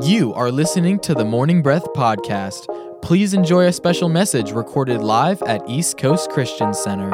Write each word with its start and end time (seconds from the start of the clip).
You 0.00 0.32
are 0.32 0.50
listening 0.50 1.00
to 1.00 1.14
the 1.14 1.24
Morning 1.26 1.60
Breath 1.60 1.84
Podcast. 1.94 2.66
Please 3.02 3.34
enjoy 3.34 3.66
a 3.66 3.72
special 3.72 4.08
message 4.08 4.50
recorded 4.50 5.02
live 5.02 5.42
at 5.42 5.68
East 5.68 5.98
Coast 5.98 6.30
Christian 6.30 6.72
Center. 6.72 7.10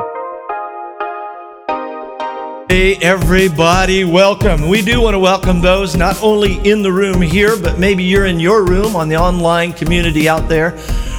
Hey, 2.68 2.94
everybody, 3.02 4.04
welcome. 4.04 4.68
We 4.68 4.82
do 4.82 5.00
want 5.00 5.14
to 5.14 5.18
welcome 5.18 5.60
those 5.60 5.96
not 5.96 6.22
only 6.22 6.58
in 6.58 6.82
the 6.82 6.92
room 6.92 7.20
here, 7.20 7.60
but 7.60 7.80
maybe 7.80 8.04
you're 8.04 8.26
in 8.26 8.38
your 8.38 8.64
room 8.64 8.94
on 8.94 9.08
the 9.08 9.16
online 9.16 9.72
community 9.72 10.28
out 10.28 10.48
there. 10.48 10.70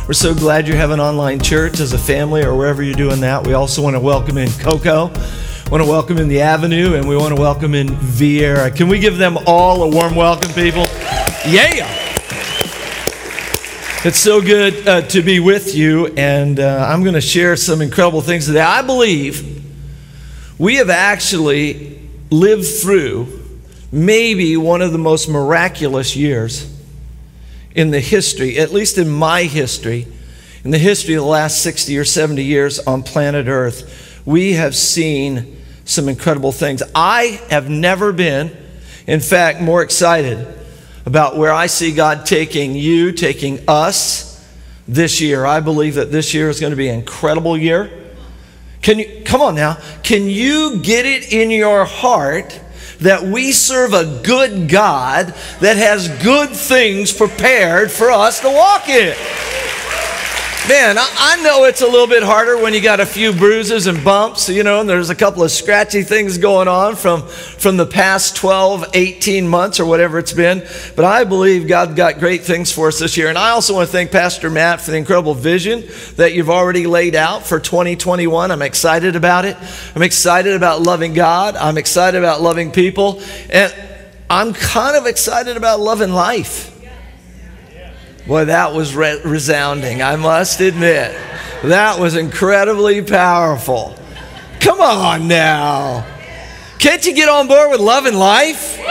We're 0.07 0.13
so 0.13 0.33
glad 0.33 0.65
you 0.65 0.75
have 0.75 0.91
an 0.91 1.01
online 1.01 1.41
church 1.41 1.81
as 1.81 1.91
a 1.91 1.99
family 1.99 2.41
or 2.41 2.55
wherever 2.55 2.81
you're 2.81 2.95
doing 2.95 3.19
that. 3.19 3.45
We 3.45 3.51
also 3.51 3.81
want 3.81 3.97
to 3.97 3.99
welcome 3.99 4.37
in 4.37 4.49
Cocoa, 4.51 5.07
want 5.69 5.83
to 5.83 5.89
welcome 5.89 6.19
in 6.19 6.29
the 6.29 6.39
Avenue, 6.39 6.95
and 6.95 7.05
we 7.05 7.17
want 7.17 7.35
to 7.35 7.41
welcome 7.41 7.75
in 7.75 7.87
Viera. 7.87 8.73
Can 8.73 8.87
we 8.87 8.97
give 8.97 9.17
them 9.17 9.37
all 9.45 9.83
a 9.83 9.89
warm 9.89 10.15
welcome, 10.15 10.53
people? 10.53 10.85
Yeah! 11.51 11.87
It's 14.05 14.19
so 14.19 14.39
good 14.39 14.87
uh, 14.87 15.01
to 15.07 15.23
be 15.23 15.39
with 15.39 15.73
you, 15.73 16.05
and 16.15 16.59
uh, 16.59 16.85
I'm 16.87 17.01
going 17.01 17.15
to 17.15 17.21
share 17.21 17.55
some 17.55 17.81
incredible 17.81 18.21
things 18.21 18.45
today. 18.45 18.61
I 18.61 18.83
believe 18.83 19.65
we 20.59 20.75
have 20.75 20.91
actually 20.91 22.07
lived 22.29 22.67
through 22.67 23.39
maybe 23.91 24.57
one 24.57 24.83
of 24.83 24.91
the 24.91 24.99
most 24.99 25.27
miraculous 25.27 26.15
years 26.15 26.71
in 27.73 27.89
the 27.89 27.99
history, 27.99 28.59
at 28.59 28.71
least 28.71 28.99
in 28.99 29.09
my 29.09 29.45
history, 29.45 30.05
in 30.63 30.69
the 30.69 30.77
history 30.77 31.15
of 31.15 31.23
the 31.23 31.29
last 31.29 31.63
60 31.63 31.97
or 31.97 32.05
70 32.05 32.43
years 32.43 32.77
on 32.77 33.01
planet 33.01 33.47
Earth. 33.47 34.21
We 34.23 34.53
have 34.53 34.75
seen 34.75 35.59
some 35.83 36.09
incredible 36.09 36.51
things. 36.51 36.83
I 36.93 37.41
have 37.49 37.71
never 37.71 38.13
been, 38.13 38.55
in 39.07 39.19
fact, 39.19 39.61
more 39.61 39.81
excited 39.81 40.58
about 41.09 41.35
where 41.35 41.51
I 41.51 41.65
see 41.65 41.91
God 41.91 42.27
taking 42.27 42.75
you, 42.75 43.11
taking 43.11 43.59
us 43.67 44.47
this 44.87 45.19
year. 45.19 45.43
I 45.43 45.59
believe 45.59 45.95
that 45.95 46.11
this 46.11 46.35
year 46.35 46.49
is 46.49 46.59
going 46.59 46.69
to 46.69 46.77
be 46.77 46.87
an 46.87 46.99
incredible 46.99 47.57
year. 47.57 47.89
Can 48.83 48.99
you, 48.99 49.23
come 49.25 49.41
on 49.41 49.55
now, 49.55 49.79
can 50.03 50.27
you 50.27 50.79
get 50.83 51.07
it 51.07 51.33
in 51.33 51.49
your 51.49 51.83
heart 51.83 52.61
that 52.99 53.23
we 53.23 53.51
serve 53.51 53.93
a 53.93 54.21
good 54.23 54.69
God 54.69 55.33
that 55.61 55.77
has 55.77 56.07
good 56.21 56.51
things 56.51 57.11
prepared 57.11 57.89
for 57.89 58.11
us 58.11 58.39
to 58.41 58.47
walk 58.47 58.87
in? 58.87 59.15
Man, 60.69 60.97
I 60.99 61.41
know 61.41 61.63
it's 61.63 61.81
a 61.81 61.87
little 61.87 62.05
bit 62.05 62.21
harder 62.21 62.55
when 62.61 62.75
you 62.75 62.79
got 62.79 62.99
a 62.99 63.05
few 63.07 63.33
bruises 63.33 63.87
and 63.87 64.03
bumps, 64.03 64.49
you 64.49 64.61
know, 64.61 64.81
and 64.81 64.87
there's 64.87 65.09
a 65.09 65.15
couple 65.15 65.41
of 65.41 65.49
scratchy 65.49 66.03
things 66.03 66.37
going 66.37 66.67
on 66.67 66.95
from, 66.95 67.23
from 67.27 67.75
the 67.75 67.87
past 67.87 68.35
12, 68.35 68.85
18 68.93 69.47
months 69.47 69.79
or 69.79 69.87
whatever 69.87 70.19
it's 70.19 70.31
been. 70.31 70.63
But 70.95 71.05
I 71.05 71.23
believe 71.23 71.67
God 71.67 71.95
got 71.95 72.19
great 72.19 72.43
things 72.43 72.71
for 72.71 72.87
us 72.87 72.99
this 72.99 73.17
year. 73.17 73.29
And 73.29 73.37
I 73.39 73.49
also 73.49 73.73
want 73.73 73.87
to 73.87 73.91
thank 73.91 74.11
Pastor 74.11 74.51
Matt 74.51 74.79
for 74.79 74.91
the 74.91 74.97
incredible 74.97 75.33
vision 75.33 75.85
that 76.17 76.35
you've 76.35 76.51
already 76.51 76.85
laid 76.85 77.15
out 77.15 77.47
for 77.47 77.59
2021. 77.59 78.51
I'm 78.51 78.61
excited 78.61 79.15
about 79.15 79.45
it. 79.45 79.57
I'm 79.95 80.03
excited 80.03 80.53
about 80.53 80.83
loving 80.83 81.15
God. 81.15 81.55
I'm 81.55 81.79
excited 81.79 82.19
about 82.19 82.41
loving 82.41 82.69
people. 82.69 83.23
And 83.49 83.73
I'm 84.29 84.53
kind 84.53 84.95
of 84.95 85.07
excited 85.07 85.57
about 85.57 85.79
loving 85.79 86.11
life. 86.11 86.78
Boy, 88.29 88.45
that 88.45 88.75
was 88.75 88.95
re- 88.95 89.19
resounding, 89.25 90.03
I 90.03 90.15
must 90.15 90.61
admit. 90.61 91.17
That 91.63 91.99
was 91.99 92.15
incredibly 92.15 93.01
powerful. 93.01 93.95
Come 94.59 94.79
on 94.79 95.27
now. 95.27 96.05
Can't 96.77 97.03
you 97.07 97.15
get 97.15 97.27
on 97.27 97.47
board 97.47 97.71
with 97.71 97.79
love 97.79 98.05
and 98.05 98.19
life? 98.19 98.77
Now, 98.77 98.85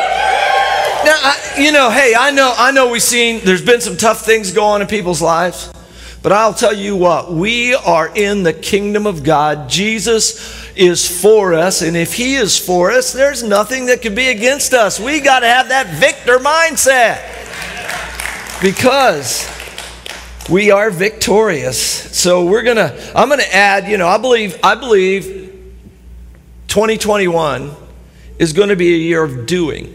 I, 1.22 1.54
you 1.56 1.70
know, 1.70 1.88
hey, 1.88 2.16
I 2.18 2.32
know, 2.32 2.52
I 2.58 2.72
know 2.72 2.90
we've 2.90 3.00
seen, 3.00 3.40
there's 3.44 3.64
been 3.64 3.80
some 3.80 3.96
tough 3.96 4.26
things 4.26 4.50
going 4.50 4.74
on 4.74 4.82
in 4.82 4.88
people's 4.88 5.22
lives, 5.22 5.70
but 6.20 6.32
I'll 6.32 6.52
tell 6.52 6.74
you 6.74 6.96
what, 6.96 7.30
we 7.32 7.76
are 7.76 8.12
in 8.12 8.42
the 8.42 8.52
kingdom 8.52 9.06
of 9.06 9.22
God. 9.22 9.68
Jesus 9.68 10.68
is 10.74 11.22
for 11.22 11.54
us, 11.54 11.80
and 11.80 11.96
if 11.96 12.12
He 12.12 12.34
is 12.34 12.58
for 12.58 12.90
us, 12.90 13.12
there's 13.12 13.44
nothing 13.44 13.86
that 13.86 14.02
can 14.02 14.16
be 14.16 14.30
against 14.30 14.74
us. 14.74 14.98
We 14.98 15.20
got 15.20 15.40
to 15.40 15.46
have 15.46 15.68
that 15.68 15.86
victor 16.00 16.38
mindset 16.38 17.37
because 18.62 19.48
we 20.50 20.70
are 20.70 20.90
victorious. 20.90 21.80
So 22.18 22.46
we're 22.46 22.62
going 22.62 22.76
to 22.76 23.12
I'm 23.14 23.28
going 23.28 23.40
to 23.40 23.54
add, 23.54 23.88
you 23.88 23.98
know, 23.98 24.08
I 24.08 24.18
believe 24.18 24.58
I 24.62 24.74
believe 24.74 25.24
2021 26.68 27.74
is 28.38 28.52
going 28.52 28.68
to 28.68 28.76
be 28.76 28.94
a 28.94 28.98
year 28.98 29.22
of 29.22 29.46
doing. 29.46 29.94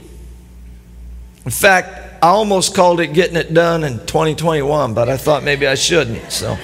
In 1.45 1.51
fact, 1.51 2.23
I 2.23 2.27
almost 2.27 2.73
called 2.73 2.99
it 3.01 3.07
getting 3.07 3.35
it 3.35 3.53
done 3.53 3.83
in 3.83 3.99
2021, 3.99 4.93
but 4.93 5.09
I 5.09 5.17
thought 5.17 5.43
maybe 5.43 5.67
I 5.67 5.75
shouldn't. 5.75 6.31
So 6.31 6.57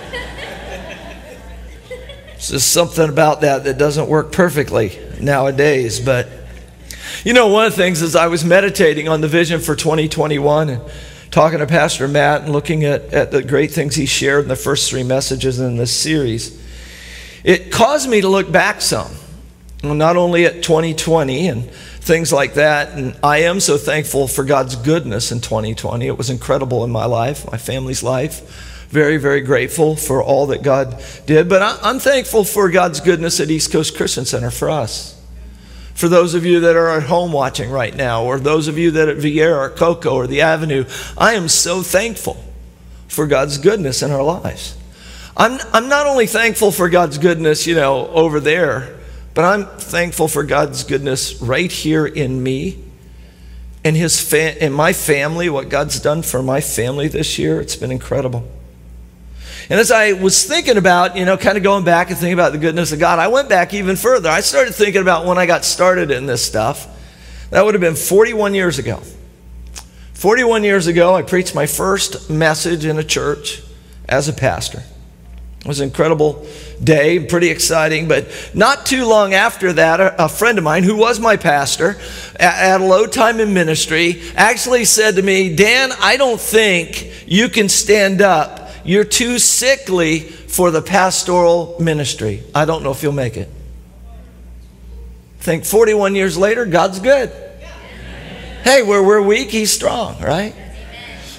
it's 2.34 2.50
just 2.50 2.72
something 2.72 3.10
about 3.10 3.42
that 3.42 3.66
that 3.66 3.78
doesn't 3.78 4.08
work 4.08 4.32
perfectly 4.32 4.98
nowadays, 5.20 6.00
but 6.00 6.30
you 7.26 7.34
know, 7.34 7.48
one 7.48 7.66
of 7.66 7.74
the 7.74 7.78
things 7.78 8.02
is 8.02 8.16
I 8.16 8.28
was 8.28 8.46
meditating 8.46 9.10
on 9.10 9.20
the 9.20 9.28
vision 9.28 9.60
for 9.60 9.76
2021 9.76 10.70
and 10.70 10.82
talking 11.32 11.60
to 11.60 11.68
Pastor 11.68 12.08
Matt 12.08 12.44
and 12.44 12.52
looking 12.52 12.84
at, 12.84 13.14
at 13.14 13.32
the 13.32 13.44
great 13.44 13.72
things 13.72 13.96
he 13.96 14.06
shared 14.06 14.44
in 14.44 14.50
the 14.50 14.56
first 14.56 14.90
three 14.90 15.04
messages 15.04 15.60
in 15.60 15.78
this 15.78 15.96
series, 15.96 16.60
it 17.44 17.72
caused 17.72 18.10
me 18.10 18.22
to 18.22 18.28
look 18.28 18.52
back 18.52 18.82
some. 18.82 19.12
not 19.84 20.18
only 20.18 20.46
at 20.46 20.64
2020 20.64 21.48
and 21.48 21.72
things 21.72 22.34
like 22.34 22.56
that, 22.56 22.98
and 22.98 23.18
I 23.24 23.40
am 23.40 23.60
so 23.60 23.78
thankful 23.78 24.28
for 24.28 24.44
God's 24.44 24.76
goodness 24.76 25.32
in 25.32 25.42
2020. 25.42 26.08
It 26.08 26.18
was 26.18 26.30
incredible 26.30 26.84
in 26.84 26.92
my 26.92 27.06
life, 27.06 27.50
my 27.52 27.58
family's 27.58 28.04
life. 28.04 28.88
Very, 28.90 29.18
very 29.18 29.42
grateful 29.42 29.96
for 29.96 30.24
all 30.24 30.48
that 30.48 30.64
God 30.64 31.04
did. 31.28 31.48
But 31.48 31.80
I'm 31.84 32.00
thankful 32.00 32.44
for 32.44 32.70
God's 32.72 33.00
goodness 33.00 33.40
at 33.40 33.52
East 33.52 33.72
Coast 33.72 33.96
Christian 33.96 34.26
Center 34.26 34.50
for 34.50 34.72
us 34.72 35.19
for 36.00 36.08
those 36.08 36.34
of 36.34 36.46
you 36.46 36.62
that 36.62 36.78
are 36.78 36.92
at 36.92 37.04
home 37.04 37.34
watching 37.34 37.70
right 37.70 37.94
now, 37.94 38.24
or 38.24 38.40
those 38.40 38.70
of 38.70 38.78
you 38.78 38.92
that 38.92 39.10
at 39.10 39.18
Viera 39.18 39.66
or 39.66 39.70
Cocoa 39.70 40.16
or 40.16 40.28
the 40.28 40.40
Avenue, 40.40 40.86
I 41.18 41.34
am 41.34 41.50
so 41.50 41.84
thankful 41.84 42.42
for 43.10 43.28
God's 43.28 43.58
goodness 43.58 44.02
in 44.02 44.10
our 44.10 44.24
lives. 44.24 44.78
I'm, 45.36 45.60
I'm 45.74 45.90
not 45.90 46.08
only 46.08 46.26
thankful 46.26 46.72
for 46.72 46.88
God's 46.88 47.18
goodness, 47.18 47.68
you 47.68 47.76
know, 47.76 48.08
over 48.08 48.40
there, 48.40 48.98
but 49.34 49.44
I'm 49.44 49.66
thankful 49.66 50.30
for 50.30 50.44
God's 50.44 50.86
goodness 50.86 51.42
right 51.42 51.70
here 51.70 52.06
in 52.06 52.42
me 52.42 52.82
and 53.84 53.98
his 53.98 54.22
fa- 54.22 54.64
in 54.64 54.72
my 54.72 54.94
family, 54.94 55.50
what 55.50 55.68
God's 55.68 56.00
done 56.00 56.22
for 56.22 56.42
my 56.42 56.62
family 56.62 57.10
this 57.10 57.38
year. 57.38 57.60
It's 57.60 57.76
been 57.76 57.92
incredible. 57.92 58.48
And 59.70 59.80
as 59.80 59.92
I 59.92 60.14
was 60.14 60.44
thinking 60.46 60.78
about, 60.78 61.16
you 61.16 61.26
know, 61.26 61.38
kind 61.38 61.56
of 61.56 61.64
going 61.64 61.84
back 61.84 62.10
and 62.10 62.18
thinking 62.18 62.34
about 62.34 62.54
the 62.54 62.58
goodness 62.58 62.92
of 62.92 63.00
God, 63.00 63.20
I 63.20 63.28
went 63.28 63.50
back 63.50 63.72
even 63.74 63.96
further. 63.96 64.28
I 64.28 64.42
started 64.42 64.74
thinking 64.74 65.02
about 65.02 65.26
when 65.28 65.38
I 65.38 65.46
got 65.46 65.64
started 65.64 66.10
in 66.10 66.26
this 66.26 66.44
stuff. 66.44 66.88
That 67.52 67.64
would 67.64 67.76
have 67.76 67.82
been 67.82 67.96
41 67.96 68.56
years 68.56 68.80
ago. 68.80 69.02
41 70.14 70.64
years 70.64 70.88
ago, 70.88 71.16
I 71.16 71.22
preached 71.22 71.54
my 71.54 71.68
first 71.68 72.32
message 72.32 72.84
in 72.84 72.98
a 72.98 73.04
church 73.04 73.62
as 74.08 74.28
a 74.28 74.34
pastor. 74.34 74.84
It 75.60 75.68
was 75.68 75.82
an 75.82 75.90
incredible 75.90 76.48
day, 76.84 77.26
pretty 77.26 77.50
exciting. 77.50 78.08
But 78.08 78.28
not 78.56 78.86
too 78.86 79.06
long 79.06 79.34
after 79.34 79.74
that, 79.74 80.16
a, 80.18 80.30
friend 80.30 80.58
of 80.58 80.64
mine 80.64 80.84
who 80.84 80.96
was 80.96 81.20
my 81.20 81.38
pastor 81.38 82.00
at, 82.40 82.82
a 82.82 82.84
low 82.84 83.06
time 83.06 83.40
in 83.40 83.54
ministry 83.54 84.22
actually 84.36 84.86
said 84.86 85.16
to 85.18 85.22
me, 85.22 85.56
Dan, 85.56 85.92
I 86.00 86.18
don't 86.18 86.40
think 86.40 87.26
you 87.28 87.50
can 87.50 87.70
stand 87.70 88.22
up 88.22 88.69
you're 88.84 89.04
too 89.04 89.40
sickly 89.40 90.20
for 90.20 90.72
the 90.72 90.82
pastoral 90.82 91.76
ministry. 91.80 92.44
I 92.54 92.66
don't 92.66 92.84
know 92.84 92.92
if 92.92 93.04
you'll 93.04 93.12
make 93.12 93.38
it. 93.38 93.50
Think 95.40 95.66
41 95.66 96.16
years 96.16 96.38
later, 96.38 96.66
God's 96.66 97.00
good. 97.00 97.30
Hey, 98.64 98.84
where 98.84 99.02
we're 99.02 99.22
weak, 99.22 99.50
He's 99.50 99.72
strong, 99.72 100.22
right? 100.22 100.54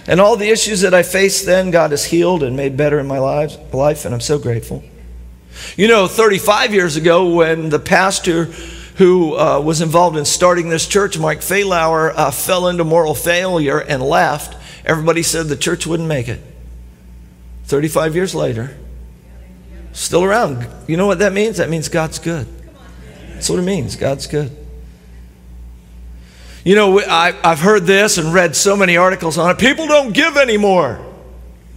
And 0.06 0.20
all 0.20 0.36
the 0.36 0.48
issues 0.48 0.80
that 0.80 0.94
I 0.94 1.02
faced 1.02 1.46
then, 1.46 1.70
God 1.70 1.90
has 1.90 2.04
healed 2.04 2.42
and 2.42 2.56
made 2.56 2.76
better 2.76 2.98
in 2.98 3.06
my 3.06 3.18
life, 3.18 3.56
life 3.72 4.04
and 4.04 4.14
I'm 4.14 4.20
so 4.20 4.38
grateful. 4.38 4.82
You 5.76 5.88
know, 5.88 6.06
35 6.06 6.72
years 6.72 6.96
ago, 6.96 7.34
when 7.34 7.68
the 7.68 7.78
pastor 7.78 8.46
who 8.96 9.36
uh, 9.38 9.60
was 9.60 9.80
involved 9.80 10.16
in 10.16 10.24
starting 10.24 10.68
this 10.68 10.86
church, 10.86 11.18
Mike 11.18 11.40
Faylauer, 11.40 12.12
uh, 12.14 12.30
fell 12.30 12.68
into 12.68 12.84
moral 12.84 13.14
failure 13.14 13.78
and 13.78 14.02
left, 14.02 14.56
everybody 14.84 15.22
said 15.22 15.46
the 15.46 15.56
church 15.56 15.86
wouldn't 15.86 16.08
make 16.08 16.28
it. 16.28 16.40
35 17.70 18.16
years 18.16 18.34
later, 18.34 18.76
still 19.92 20.24
around. 20.24 20.66
You 20.88 20.96
know 20.96 21.06
what 21.06 21.20
that 21.20 21.32
means? 21.32 21.58
That 21.58 21.70
means 21.70 21.88
God's 21.88 22.18
good. 22.18 22.48
That's 23.28 23.48
what 23.48 23.60
it 23.60 23.62
means. 23.62 23.94
God's 23.94 24.26
good. 24.26 24.50
You 26.64 26.74
know, 26.74 27.00
I, 27.00 27.30
have 27.44 27.60
heard 27.60 27.84
this 27.84 28.18
and 28.18 28.34
read 28.34 28.56
so 28.56 28.76
many 28.76 28.96
articles 28.96 29.38
on 29.38 29.52
it. 29.52 29.58
People 29.58 29.86
don't 29.86 30.12
give 30.12 30.36
anymore. 30.36 31.00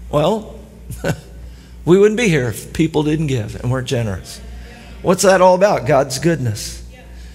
Well, 0.10 0.60
we 1.86 2.00
wouldn't 2.00 2.18
be 2.18 2.28
here 2.28 2.50
if 2.50 2.74
people 2.74 3.04
didn't 3.04 3.28
give 3.28 3.56
and 3.62 3.72
weren't 3.72 3.88
generous. 3.88 4.42
What's 5.04 5.22
that 5.22 5.42
all 5.42 5.54
about? 5.54 5.86
God's 5.86 6.18
goodness. 6.18 6.84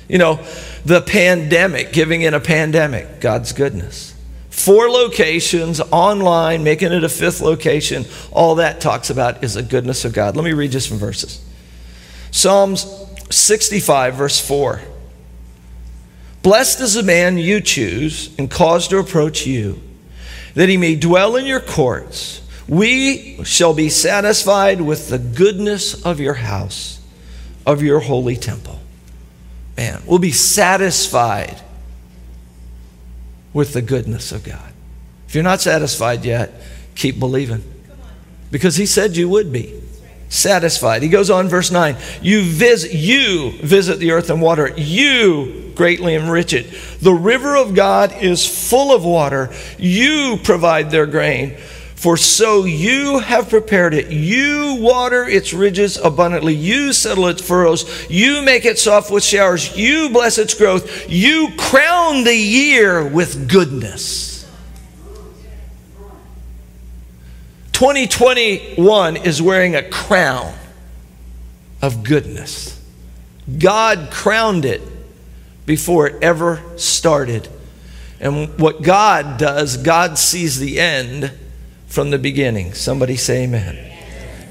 You 0.09 0.19
know, 0.19 0.45
the 0.85 1.01
pandemic, 1.01 1.93
giving 1.93 2.23
in 2.23 2.35
a 2.35 2.41
pandemic, 2.41 3.21
God's 3.21 3.53
goodness. 3.53 4.15
Four 4.59 4.91
locations, 4.91 5.81
online, 5.81 6.65
making 6.65 6.93
it 6.93 7.05
a 7.05 7.09
fifth 7.09 7.41
location. 7.41 8.05
All 8.33 8.57
that 8.57 8.81
talks 8.81 9.09
about 9.09 9.45
is 9.45 9.55
the 9.55 9.63
goodness 9.63 10.05
of 10.05 10.13
God. 10.13 10.37
Let 10.37 10.45
me 10.45 10.53
read 10.53 10.73
just 10.73 10.89
some 10.89 10.99
verses. 10.99 11.45
Psalms 12.31 12.87
65, 13.31 14.15
verse 14.15 14.41
4. 14.41 14.81
Blessed 16.43 16.81
is 16.81 16.95
the 16.95 17.03
man 17.03 17.39
you 17.39 17.61
choose 17.61 18.35
and 18.39 18.51
cause 18.51 18.89
to 18.89 18.99
approach 18.99 19.47
you, 19.47 19.81
that 20.55 20.69
he 20.69 20.77
may 20.77 20.97
dwell 20.97 21.37
in 21.37 21.47
your 21.47 21.61
courts. 21.61 22.43
We 22.67 23.43
shall 23.45 23.75
be 23.75 23.89
satisfied 23.89 24.81
with 24.81 25.09
the 25.09 25.19
goodness 25.19 26.05
of 26.05 26.21
your 26.21 26.35
house, 26.35 27.01
of 27.65 27.83
your 27.83 28.01
holy 28.01 28.37
temple. 28.37 28.81
Man, 29.77 30.03
we'll 30.07 30.19
be 30.19 30.33
satisfied 30.33 31.61
with 33.53 33.73
the 33.73 33.83
goodness 33.83 34.33
of 34.33 34.45
God. 34.45 34.73
If 35.27 35.35
you're 35.35 35.45
not 35.45 35.61
satisfied 35.61 36.25
yet, 36.25 36.53
keep 36.95 37.19
believing. 37.19 37.63
Because 38.51 38.77
he 38.77 38.87
said 38.87 39.17
you 39.17 39.29
would 39.29 39.53
be 39.53 39.79
satisfied. 40.29 41.03
He 41.03 41.09
goes 41.09 41.31
on 41.31 41.49
verse 41.49 41.71
9, 41.71 41.97
you 42.23 42.43
visit 42.43 42.93
you 42.93 43.53
visit 43.63 43.99
the 43.99 44.13
earth 44.13 44.31
and 44.31 44.41
water. 44.41 44.73
You 44.77 45.73
greatly 45.75 46.15
enrich 46.15 46.53
it. 46.53 46.67
The 47.01 47.13
river 47.13 47.57
of 47.57 47.75
God 47.75 48.13
is 48.21 48.69
full 48.69 48.95
of 48.95 49.05
water. 49.05 49.51
You 49.79 50.39
provide 50.43 50.91
their 50.91 51.07
grain. 51.07 51.57
For 51.99 52.17
so 52.17 52.65
you 52.65 53.19
have 53.19 53.51
prepared 53.51 53.93
it. 53.93 54.13
You 54.13 54.77
water 54.79 55.25
its 55.25 55.53
ridges 55.53 55.97
abundantly. 55.97 56.55
You 56.55 56.93
settle 56.93 57.27
its 57.27 57.43
furrows. 57.43 58.09
You 58.09 58.41
make 58.41 58.65
it 58.65 58.79
soft 58.79 59.11
with 59.11 59.25
showers. 59.25 59.77
You 59.77 60.09
bless 60.11 60.39
its 60.39 60.55
growth. 60.55 61.11
You 61.11 61.49
crown 61.59 62.23
the 62.23 62.37
year 62.37 63.05
with 63.05 63.51
goodness. 63.51 64.49
2021 67.73 69.17
is 69.17 69.43
wearing 69.43 69.75
a 69.75 69.83
crown 69.83 70.55
of 71.83 72.05
goodness. 72.05 72.81
God 73.59 74.11
crowned 74.13 74.65
it 74.65 74.83
before 75.67 76.07
it 76.07 76.23
ever 76.23 76.63
started. 76.77 77.49
And 78.21 78.57
what 78.61 78.83
God 78.83 79.37
does, 79.37 79.77
God 79.77 80.17
sees 80.17 80.61
the 80.61 80.79
end 80.79 81.33
from 81.89 82.11
the 82.11 82.19
beginning. 82.19 82.75
Somebody 82.75 83.17
say 83.17 83.45
amen. 83.45 83.89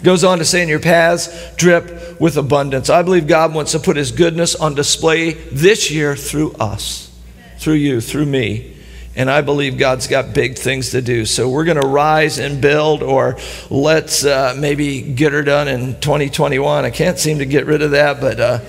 Goes 0.03 0.23
on 0.23 0.39
to 0.39 0.45
say, 0.45 0.61
in 0.61 0.69
your 0.69 0.79
paths 0.79 1.55
drip 1.55 2.19
with 2.19 2.37
abundance. 2.37 2.89
I 2.89 3.01
believe 3.01 3.27
God 3.27 3.53
wants 3.53 3.71
to 3.71 3.79
put 3.79 3.97
his 3.97 4.11
goodness 4.11 4.55
on 4.55 4.75
display 4.75 5.33
this 5.33 5.89
year 5.89 6.15
through 6.15 6.53
us, 6.53 7.11
through 7.57 7.75
you, 7.75 8.01
through 8.01 8.25
me. 8.25 8.75
And 9.15 9.31
I 9.31 9.41
believe 9.41 9.79
God's 9.79 10.07
got 10.07 10.35
big 10.35 10.57
things 10.57 10.91
to 10.91 11.01
do. 11.01 11.25
So 11.25 11.49
we're 11.49 11.65
going 11.65 11.81
to 11.81 11.87
rise 11.87 12.37
and 12.37 12.61
build, 12.61 13.01
or 13.01 13.37
let's 13.71 14.23
uh, 14.23 14.55
maybe 14.55 15.01
get 15.01 15.33
her 15.33 15.41
done 15.41 15.67
in 15.67 15.99
2021. 15.99 16.85
I 16.85 16.91
can't 16.91 17.17
seem 17.17 17.39
to 17.39 17.45
get 17.45 17.65
rid 17.65 17.81
of 17.81 17.91
that, 17.91 18.19
but. 18.21 18.39
Uh, 18.39 18.59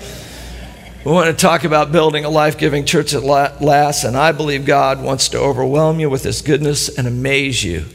we 1.05 1.13
want 1.13 1.27
to 1.27 1.41
talk 1.41 1.63
about 1.63 1.93
building 1.93 2.25
a 2.25 2.29
life 2.29 2.57
giving 2.57 2.83
church 2.83 3.13
at 3.13 3.23
last, 3.23 4.03
and 4.03 4.17
I 4.17 4.33
believe 4.33 4.65
God 4.65 5.01
wants 5.01 5.29
to 5.29 5.39
overwhelm 5.39 6.01
you 6.01 6.09
with 6.09 6.23
His 6.23 6.41
goodness 6.41 6.89
and 6.89 7.07
amaze 7.07 7.63
you 7.63 7.85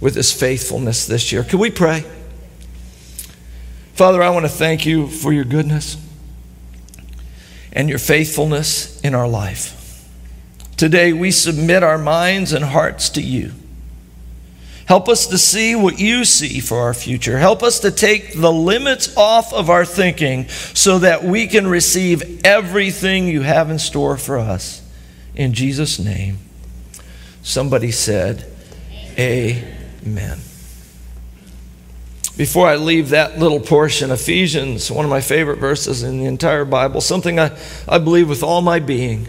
with 0.00 0.14
his 0.14 0.32
faithfulness 0.32 1.06
this 1.06 1.32
year. 1.32 1.44
Can 1.44 1.58
we 1.58 1.70
pray? 1.70 2.04
Father, 3.94 4.22
I 4.22 4.30
want 4.30 4.44
to 4.44 4.50
thank 4.50 4.84
you 4.84 5.06
for 5.06 5.32
your 5.32 5.44
goodness 5.44 5.96
and 7.72 7.88
your 7.88 7.98
faithfulness 7.98 9.00
in 9.02 9.14
our 9.14 9.28
life. 9.28 10.08
Today, 10.76 11.12
we 11.12 11.30
submit 11.30 11.82
our 11.82 11.98
minds 11.98 12.52
and 12.52 12.64
hearts 12.64 13.08
to 13.10 13.22
you. 13.22 13.52
Help 14.86 15.08
us 15.08 15.26
to 15.28 15.38
see 15.38 15.74
what 15.74 15.98
you 15.98 16.24
see 16.24 16.60
for 16.60 16.80
our 16.80 16.92
future. 16.92 17.38
Help 17.38 17.62
us 17.62 17.80
to 17.80 17.90
take 17.90 18.38
the 18.38 18.52
limits 18.52 19.16
off 19.16 19.52
of 19.54 19.70
our 19.70 19.84
thinking 19.84 20.46
so 20.48 20.98
that 20.98 21.24
we 21.24 21.46
can 21.46 21.66
receive 21.66 22.44
everything 22.44 23.26
you 23.26 23.40
have 23.40 23.70
in 23.70 23.78
store 23.78 24.18
for 24.18 24.38
us. 24.38 24.82
In 25.34 25.54
Jesus' 25.54 25.98
name. 25.98 26.38
Somebody 27.42 27.90
said, 27.90 28.50
Amen. 29.18 29.73
Amen. 30.04 30.38
Before 32.36 32.66
I 32.66 32.76
leave 32.76 33.10
that 33.10 33.38
little 33.38 33.60
portion, 33.60 34.10
Ephesians, 34.10 34.90
one 34.90 35.04
of 35.04 35.10
my 35.10 35.20
favorite 35.20 35.58
verses 35.58 36.02
in 36.02 36.18
the 36.18 36.26
entire 36.26 36.64
Bible, 36.64 37.00
something 37.00 37.38
I, 37.38 37.56
I 37.88 37.98
believe 37.98 38.28
with 38.28 38.42
all 38.42 38.60
my 38.60 38.80
being. 38.80 39.28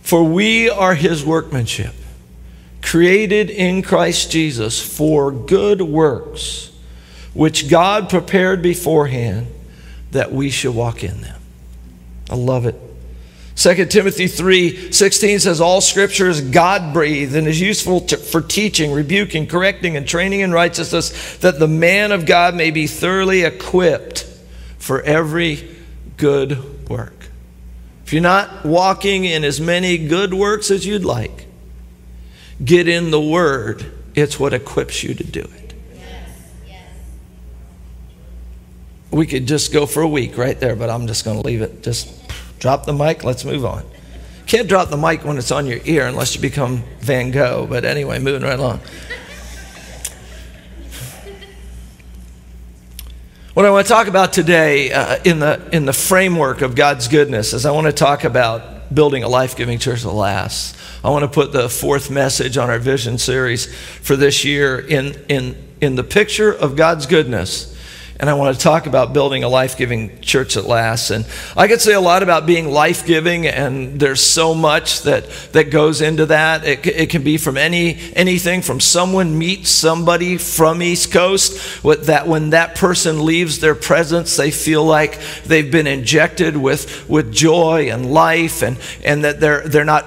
For 0.00 0.22
we 0.22 0.70
are 0.70 0.94
his 0.94 1.24
workmanship, 1.24 1.94
created 2.82 3.50
in 3.50 3.82
Christ 3.82 4.30
Jesus 4.30 4.80
for 4.80 5.32
good 5.32 5.82
works, 5.82 6.70
which 7.34 7.68
God 7.68 8.08
prepared 8.08 8.62
beforehand 8.62 9.48
that 10.12 10.30
we 10.30 10.50
should 10.50 10.74
walk 10.74 11.02
in 11.02 11.20
them. 11.22 11.42
I 12.30 12.36
love 12.36 12.64
it. 12.64 12.85
2 13.56 13.86
Timothy 13.86 14.26
3 14.26 14.92
16 14.92 15.40
says, 15.40 15.60
All 15.62 15.80
scripture 15.80 16.28
is 16.28 16.42
God 16.42 16.92
breathed 16.92 17.34
and 17.34 17.48
is 17.48 17.58
useful 17.58 18.02
to, 18.02 18.18
for 18.18 18.42
teaching, 18.42 18.92
rebuking, 18.92 19.46
correcting, 19.46 19.96
and 19.96 20.06
training 20.06 20.40
in 20.40 20.52
righteousness, 20.52 21.38
that 21.38 21.58
the 21.58 21.66
man 21.66 22.12
of 22.12 22.26
God 22.26 22.54
may 22.54 22.70
be 22.70 22.86
thoroughly 22.86 23.44
equipped 23.44 24.28
for 24.78 25.00
every 25.02 25.74
good 26.18 26.88
work. 26.90 27.14
If 28.04 28.12
you're 28.12 28.22
not 28.22 28.66
walking 28.66 29.24
in 29.24 29.42
as 29.42 29.58
many 29.58 30.06
good 30.06 30.34
works 30.34 30.70
as 30.70 30.86
you'd 30.86 31.04
like, 31.04 31.46
get 32.62 32.88
in 32.88 33.10
the 33.10 33.20
Word. 33.20 33.90
It's 34.14 34.38
what 34.38 34.52
equips 34.52 35.02
you 35.02 35.14
to 35.14 35.24
do 35.24 35.40
it. 35.40 35.74
Yes, 35.94 36.28
yes. 36.66 36.88
We 39.10 39.26
could 39.26 39.46
just 39.46 39.72
go 39.72 39.86
for 39.86 40.02
a 40.02 40.08
week 40.08 40.36
right 40.36 40.58
there, 40.60 40.76
but 40.76 40.90
I'm 40.90 41.06
just 41.06 41.24
going 41.24 41.40
to 41.40 41.46
leave 41.46 41.62
it. 41.62 41.82
Just 41.82 42.15
Drop 42.58 42.86
the 42.86 42.92
mic, 42.92 43.24
let's 43.24 43.44
move 43.44 43.64
on. 43.64 43.84
Can't 44.46 44.68
drop 44.68 44.90
the 44.90 44.96
mic 44.96 45.24
when 45.24 45.38
it's 45.38 45.50
on 45.50 45.66
your 45.66 45.80
ear 45.84 46.06
unless 46.06 46.36
you 46.36 46.40
become 46.40 46.84
Van 47.00 47.32
Gogh. 47.32 47.66
But 47.68 47.84
anyway, 47.84 48.18
moving 48.20 48.42
right 48.42 48.58
along. 48.58 48.80
What 53.54 53.64
I 53.64 53.70
want 53.70 53.86
to 53.86 53.92
talk 53.92 54.06
about 54.06 54.32
today 54.32 54.92
uh, 54.92 55.18
in, 55.24 55.40
the, 55.40 55.68
in 55.72 55.86
the 55.86 55.92
framework 55.92 56.60
of 56.60 56.74
God's 56.74 57.08
goodness 57.08 57.54
is 57.54 57.66
I 57.66 57.72
want 57.72 57.86
to 57.86 57.92
talk 57.92 58.24
about 58.24 58.94
building 58.94 59.22
a 59.24 59.28
life 59.28 59.56
giving 59.56 59.78
church 59.78 60.02
that 60.02 60.10
lasts. 60.10 60.78
I 61.02 61.10
want 61.10 61.24
to 61.24 61.28
put 61.28 61.52
the 61.52 61.68
fourth 61.68 62.10
message 62.10 62.56
on 62.56 62.70
our 62.70 62.78
vision 62.78 63.18
series 63.18 63.74
for 63.74 64.14
this 64.14 64.44
year 64.44 64.78
in, 64.78 65.14
in, 65.28 65.56
in 65.80 65.96
the 65.96 66.04
picture 66.04 66.52
of 66.52 66.76
God's 66.76 67.06
goodness 67.06 67.75
and 68.18 68.30
I 68.30 68.34
want 68.34 68.56
to 68.56 68.62
talk 68.62 68.86
about 68.86 69.12
building 69.12 69.44
a 69.44 69.48
life 69.48 69.76
giving 69.76 70.20
church 70.20 70.56
at 70.56 70.64
last. 70.64 71.10
And 71.10 71.26
I 71.56 71.68
could 71.68 71.80
say 71.80 71.92
a 71.92 72.00
lot 72.00 72.22
about 72.22 72.46
being 72.46 72.70
life 72.70 73.04
giving, 73.04 73.46
and 73.46 74.00
there's 74.00 74.22
so 74.22 74.54
much 74.54 75.02
that, 75.02 75.28
that 75.52 75.70
goes 75.70 76.00
into 76.00 76.26
that. 76.26 76.64
It, 76.64 76.86
it 76.86 77.10
can 77.10 77.22
be 77.22 77.36
from 77.36 77.56
any 77.56 77.98
anything 78.14 78.62
from 78.62 78.80
someone 78.80 79.38
meets 79.38 79.68
somebody 79.68 80.38
from 80.38 80.82
East 80.82 81.12
Coast, 81.12 81.84
with 81.84 82.06
that 82.06 82.26
when 82.26 82.50
that 82.50 82.74
person 82.74 83.24
leaves 83.24 83.60
their 83.60 83.74
presence, 83.74 84.36
they 84.36 84.50
feel 84.50 84.84
like 84.84 85.20
they've 85.44 85.70
been 85.70 85.86
injected 85.86 86.56
with, 86.56 87.08
with 87.08 87.32
joy 87.32 87.90
and 87.90 88.10
life, 88.12 88.62
and, 88.62 88.78
and 89.04 89.24
that 89.24 89.40
they're, 89.40 89.68
they're 89.68 89.84
not 89.84 90.04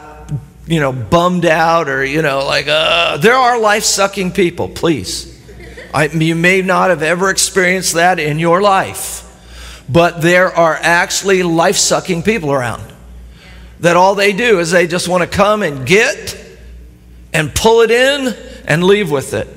you 0.65 0.79
know, 0.79 0.91
bummed 0.91 1.45
out 1.45 1.89
or, 1.89 2.05
you 2.05 2.21
know, 2.21 2.45
like, 2.45 2.67
uh, 2.67 3.17
there 3.17 3.33
are 3.33 3.59
life 3.59 3.83
sucking 3.83 4.31
people, 4.31 4.69
please. 4.69 5.38
I, 5.93 6.05
you 6.05 6.35
may 6.35 6.61
not 6.61 6.89
have 6.89 7.01
ever 7.01 7.29
experienced 7.29 7.93
that 7.93 8.19
in 8.19 8.39
your 8.39 8.61
life, 8.61 9.25
but 9.89 10.21
there 10.21 10.55
are 10.55 10.75
actually 10.75 11.43
life 11.43 11.77
sucking 11.77 12.23
people 12.23 12.51
around 12.51 12.83
that 13.79 13.95
all 13.95 14.15
they 14.15 14.33
do 14.33 14.59
is 14.59 14.71
they 14.71 14.87
just 14.87 15.07
want 15.07 15.23
to 15.23 15.37
come 15.37 15.63
and 15.63 15.87
get 15.87 16.35
and 17.33 17.53
pull 17.53 17.81
it 17.81 17.91
in 17.91 18.35
and 18.65 18.83
leave 18.83 19.09
with 19.09 19.33
it. 19.33 19.47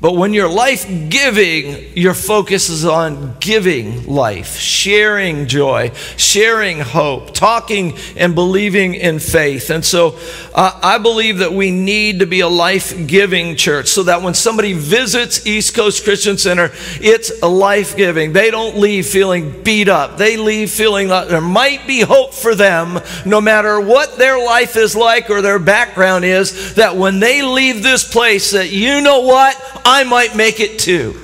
But 0.00 0.16
when 0.16 0.32
you're 0.32 0.48
life 0.48 0.86
giving, 1.10 1.94
your 1.94 2.14
focus 2.14 2.70
is 2.70 2.86
on 2.86 3.36
giving 3.38 4.06
life, 4.06 4.56
sharing 4.56 5.46
joy, 5.46 5.90
sharing 6.16 6.80
hope, 6.80 7.34
talking 7.34 7.98
and 8.16 8.34
believing 8.34 8.94
in 8.94 9.18
faith. 9.18 9.68
And 9.68 9.84
so 9.84 10.18
uh, 10.54 10.80
I 10.82 10.96
believe 10.96 11.38
that 11.38 11.52
we 11.52 11.70
need 11.70 12.20
to 12.20 12.26
be 12.26 12.40
a 12.40 12.48
life 12.48 13.06
giving 13.06 13.56
church 13.56 13.88
so 13.88 14.04
that 14.04 14.22
when 14.22 14.32
somebody 14.32 14.72
visits 14.72 15.46
East 15.46 15.74
Coast 15.74 16.02
Christian 16.02 16.38
Center, 16.38 16.70
it's 17.02 17.42
a 17.42 17.48
life 17.48 17.94
giving. 17.94 18.32
They 18.32 18.50
don't 18.50 18.78
leave 18.78 19.06
feeling 19.06 19.62
beat 19.62 19.90
up, 19.90 20.16
they 20.16 20.38
leave 20.38 20.70
feeling 20.70 21.08
like 21.08 21.28
there 21.28 21.42
might 21.42 21.86
be 21.86 22.00
hope 22.00 22.32
for 22.32 22.54
them 22.54 23.00
no 23.26 23.42
matter 23.42 23.78
what 23.78 24.16
their 24.16 24.38
life 24.42 24.76
is 24.76 24.96
like 24.96 25.28
or 25.28 25.42
their 25.42 25.58
background 25.58 26.24
is. 26.24 26.74
That 26.76 26.96
when 26.96 27.20
they 27.20 27.42
leave 27.42 27.82
this 27.82 28.10
place, 28.10 28.52
that 28.52 28.70
you 28.70 29.02
know 29.02 29.20
what? 29.20 29.56
I 29.90 30.04
might 30.04 30.36
make 30.36 30.60
it 30.60 30.78
too. 30.78 31.20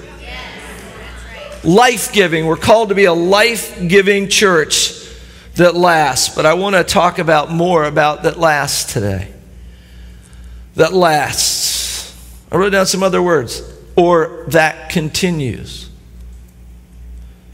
Life 1.62 2.12
giving. 2.12 2.46
We're 2.46 2.56
called 2.56 2.88
to 2.88 2.96
be 2.96 3.04
a 3.04 3.12
life 3.12 3.78
giving 3.87 4.28
church 4.28 4.92
that 5.54 5.76
lasts. 5.76 6.35
But 6.35 6.46
I 6.46 6.54
want 6.54 6.75
to 6.75 6.82
talk 6.82 7.20
about 7.20 7.49
more 7.49 7.85
about 7.85 8.25
that 8.25 8.40
lasts 8.40 8.92
today. 8.92 9.32
that 10.75 10.92
lasts. 10.92 12.12
I 12.50 12.56
wrote 12.56 12.70
down 12.70 12.87
some 12.87 13.04
other 13.04 13.23
words. 13.23 13.62
Or 13.94 14.44
that 14.49 14.90
continues. 14.90 15.88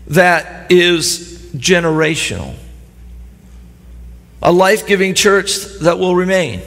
That 0.08 0.72
is 0.72 1.50
generational. 1.54 2.54
A 4.42 4.50
life 4.50 4.86
giving 4.86 5.12
church 5.12 5.58
that 5.82 5.98
will 5.98 6.16
remain. 6.16 6.62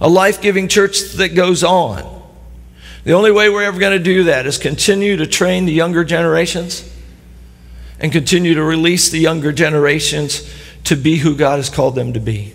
A 0.00 0.08
life 0.08 0.40
giving 0.40 0.68
church 0.68 1.12
that 1.14 1.34
goes 1.34 1.64
on. 1.64 2.11
The 3.04 3.12
only 3.12 3.32
way 3.32 3.48
we're 3.48 3.64
ever 3.64 3.80
going 3.80 3.98
to 3.98 4.02
do 4.02 4.24
that 4.24 4.46
is 4.46 4.58
continue 4.58 5.16
to 5.16 5.26
train 5.26 5.66
the 5.66 5.72
younger 5.72 6.04
generations 6.04 6.88
and 7.98 8.12
continue 8.12 8.54
to 8.54 8.62
release 8.62 9.10
the 9.10 9.18
younger 9.18 9.52
generations 9.52 10.48
to 10.84 10.96
be 10.96 11.16
who 11.16 11.36
God 11.36 11.56
has 11.56 11.68
called 11.68 11.94
them 11.94 12.12
to 12.12 12.20
be. 12.20 12.54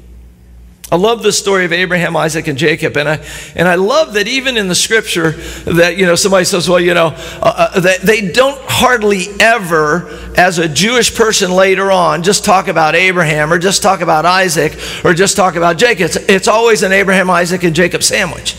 I 0.90 0.96
love 0.96 1.22
the 1.22 1.34
story 1.34 1.66
of 1.66 1.74
Abraham, 1.74 2.16
Isaac, 2.16 2.48
and 2.48 2.58
Jacob, 2.58 2.96
and 2.96 3.10
I 3.10 3.26
and 3.56 3.68
I 3.68 3.76
love 3.76 4.14
that 4.14 4.26
even 4.30 4.56
in 4.56 4.70
the 4.70 4.76
scripture 4.76 5.32
that 5.32 5.98
you 5.98 6.06
know 6.06 6.16
somebody 6.16 6.46
says, 6.46 6.70
well, 6.70 6.80
you 6.80 6.94
know, 6.94 7.08
uh, 7.08 7.70
uh, 7.74 7.80
that 7.82 8.04
they 8.04 8.32
don't 8.32 8.58
hardly 8.64 9.26
ever, 9.42 10.08
as 10.38 10.60
a 10.60 10.70
Jewish 10.70 11.14
person 11.14 11.52
later 11.52 11.92
on, 11.92 12.24
just 12.24 12.46
talk 12.46 12.70
about 12.70 12.96
Abraham 12.96 13.52
or 13.52 13.60
just 13.60 13.84
talk 13.84 14.00
about 14.00 14.26
Isaac 14.26 14.80
or 15.04 15.14
just 15.14 15.36
talk 15.36 15.56
about 15.56 15.78
Jacob. 15.78 16.06
It's, 16.06 16.16
it's 16.16 16.48
always 16.48 16.84
an 16.84 16.94
Abraham, 16.94 17.30
Isaac, 17.30 17.64
and 17.64 17.76
Jacob 17.76 18.02
sandwich. 18.02 18.56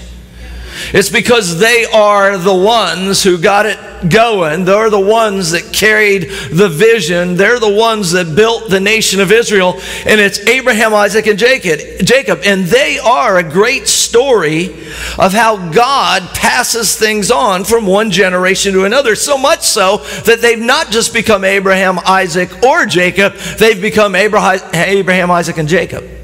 It's 0.94 1.10
because 1.10 1.58
they 1.58 1.84
are 1.84 2.38
the 2.38 2.54
ones 2.54 3.22
who 3.22 3.38
got 3.38 3.66
it 3.66 3.78
going. 4.10 4.64
They're 4.64 4.90
the 4.90 5.00
ones 5.00 5.50
that 5.50 5.72
carried 5.72 6.30
the 6.50 6.68
vision. 6.68 7.36
They're 7.36 7.58
the 7.58 7.72
ones 7.72 8.12
that 8.12 8.34
built 8.34 8.70
the 8.70 8.80
nation 8.80 9.20
of 9.20 9.32
Israel. 9.32 9.74
And 10.06 10.20
it's 10.20 10.38
Abraham, 10.40 10.94
Isaac, 10.94 11.26
and 11.26 11.38
Jacob. 11.38 12.40
And 12.44 12.64
they 12.64 12.98
are 12.98 13.38
a 13.38 13.42
great 13.42 13.88
story 13.88 14.70
of 15.18 15.32
how 15.32 15.70
God 15.70 16.22
passes 16.34 16.96
things 16.96 17.30
on 17.30 17.64
from 17.64 17.86
one 17.86 18.10
generation 18.10 18.72
to 18.74 18.84
another. 18.84 19.14
So 19.14 19.36
much 19.36 19.62
so 19.62 19.98
that 20.24 20.40
they've 20.40 20.58
not 20.58 20.90
just 20.90 21.12
become 21.12 21.44
Abraham, 21.44 21.98
Isaac, 22.00 22.62
or 22.64 22.86
Jacob, 22.86 23.34
they've 23.58 23.80
become 23.80 24.14
Abraham, 24.14 25.30
Isaac, 25.30 25.58
and 25.58 25.68
Jacob. 25.68 26.17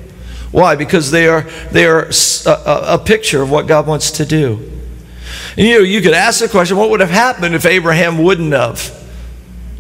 Why? 0.55 0.77
Because 0.77 1.11
they 1.11 1.27
are, 1.27 1.41
they 1.73 1.85
are 1.85 2.09
a, 2.47 2.95
a 2.95 2.99
picture 3.05 3.43
of 3.43 3.51
what 3.51 3.67
God 3.67 3.89
wants 3.89 4.13
to 4.13 4.25
do. 4.25 4.71
And 5.57 5.67
you 5.67 5.79
know, 5.79 5.85
you 5.85 6.01
could 6.01 6.15
ask 6.15 6.39
the 6.39 6.49
question 6.49 6.77
what 6.77 6.91
would 6.91 7.01
have 7.01 7.11
happened 7.11 7.57
if 7.57 7.67
Abraham 7.67 8.23
wouldn't 8.23 8.53
have 8.53 9.05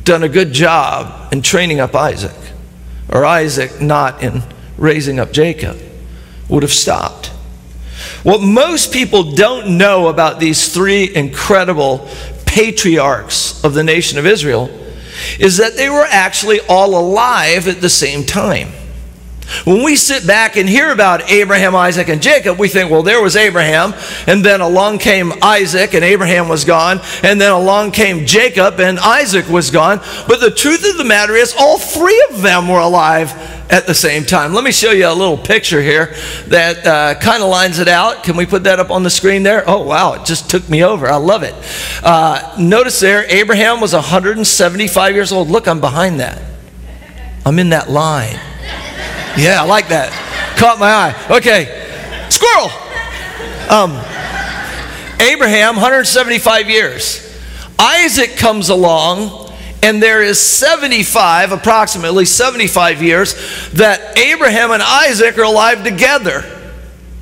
done 0.02 0.24
a 0.24 0.28
good 0.28 0.52
job 0.52 1.32
in 1.32 1.42
training 1.42 1.78
up 1.78 1.94
Isaac, 1.94 2.34
or 3.08 3.24
Isaac 3.24 3.80
not 3.80 4.20
in 4.20 4.42
raising 4.76 5.20
up 5.20 5.30
Jacob? 5.30 5.78
Would 6.48 6.64
have 6.64 6.72
stopped. 6.72 7.28
What 8.24 8.42
most 8.42 8.92
people 8.92 9.30
don't 9.30 9.78
know 9.78 10.08
about 10.08 10.40
these 10.40 10.74
three 10.74 11.14
incredible 11.14 12.08
patriarchs 12.46 13.62
of 13.62 13.74
the 13.74 13.84
nation 13.84 14.18
of 14.18 14.26
Israel 14.26 14.68
is 15.38 15.58
that 15.58 15.76
they 15.76 15.88
were 15.88 16.06
actually 16.10 16.58
all 16.68 16.98
alive 16.98 17.68
at 17.68 17.80
the 17.80 17.88
same 17.88 18.24
time. 18.24 18.72
When 19.64 19.82
we 19.82 19.96
sit 19.96 20.26
back 20.26 20.56
and 20.56 20.68
hear 20.68 20.90
about 20.90 21.30
Abraham, 21.30 21.74
Isaac, 21.76 22.08
and 22.08 22.22
Jacob, 22.22 22.58
we 22.58 22.68
think, 22.68 22.90
well, 22.90 23.02
there 23.02 23.22
was 23.22 23.36
Abraham, 23.36 23.94
and 24.26 24.44
then 24.44 24.60
along 24.60 24.98
came 24.98 25.32
Isaac, 25.42 25.94
and 25.94 26.04
Abraham 26.04 26.48
was 26.48 26.64
gone, 26.64 27.00
and 27.22 27.40
then 27.40 27.52
along 27.52 27.92
came 27.92 28.26
Jacob, 28.26 28.80
and 28.80 28.98
Isaac 28.98 29.48
was 29.48 29.70
gone. 29.70 30.00
But 30.28 30.40
the 30.40 30.50
truth 30.50 30.88
of 30.88 30.96
the 30.96 31.04
matter 31.04 31.34
is, 31.34 31.54
all 31.58 31.78
three 31.78 32.26
of 32.30 32.42
them 32.42 32.68
were 32.68 32.80
alive 32.80 33.32
at 33.70 33.86
the 33.86 33.94
same 33.94 34.24
time. 34.24 34.52
Let 34.52 34.64
me 34.64 34.72
show 34.72 34.90
you 34.92 35.08
a 35.08 35.14
little 35.14 35.38
picture 35.38 35.80
here 35.80 36.14
that 36.48 36.86
uh, 36.86 37.20
kind 37.20 37.42
of 37.42 37.48
lines 37.48 37.78
it 37.78 37.88
out. 37.88 38.22
Can 38.22 38.36
we 38.36 38.46
put 38.46 38.64
that 38.64 38.78
up 38.78 38.90
on 38.90 39.02
the 39.02 39.10
screen 39.10 39.42
there? 39.42 39.64
Oh, 39.66 39.82
wow, 39.82 40.14
it 40.14 40.24
just 40.24 40.50
took 40.50 40.68
me 40.68 40.84
over. 40.84 41.06
I 41.06 41.16
love 41.16 41.42
it. 41.42 41.54
Uh, 42.02 42.54
notice 42.58 43.00
there, 43.00 43.24
Abraham 43.28 43.80
was 43.80 43.92
175 43.92 45.14
years 45.14 45.32
old. 45.32 45.48
Look, 45.48 45.68
I'm 45.68 45.80
behind 45.80 46.20
that. 46.20 46.42
I'm 47.46 47.58
in 47.58 47.70
that 47.70 47.90
line. 47.90 48.38
Yeah, 49.36 49.62
I 49.62 49.66
like 49.66 49.88
that. 49.88 50.10
Caught 50.56 50.78
my 50.78 50.90
eye. 50.90 51.26
Okay, 51.38 51.66
squirrel. 52.30 52.70
Um, 53.68 53.92
Abraham, 55.20 55.74
175 55.74 56.70
years. 56.70 57.20
Isaac 57.78 58.36
comes 58.36 58.68
along, 58.68 59.52
and 59.82 60.02
there 60.02 60.22
is 60.22 60.38
75, 60.38 61.52
approximately 61.52 62.24
75 62.24 63.02
years, 63.02 63.34
that 63.72 64.16
Abraham 64.18 64.70
and 64.70 64.82
Isaac 64.82 65.36
are 65.38 65.42
alive 65.42 65.82
together 65.82 66.53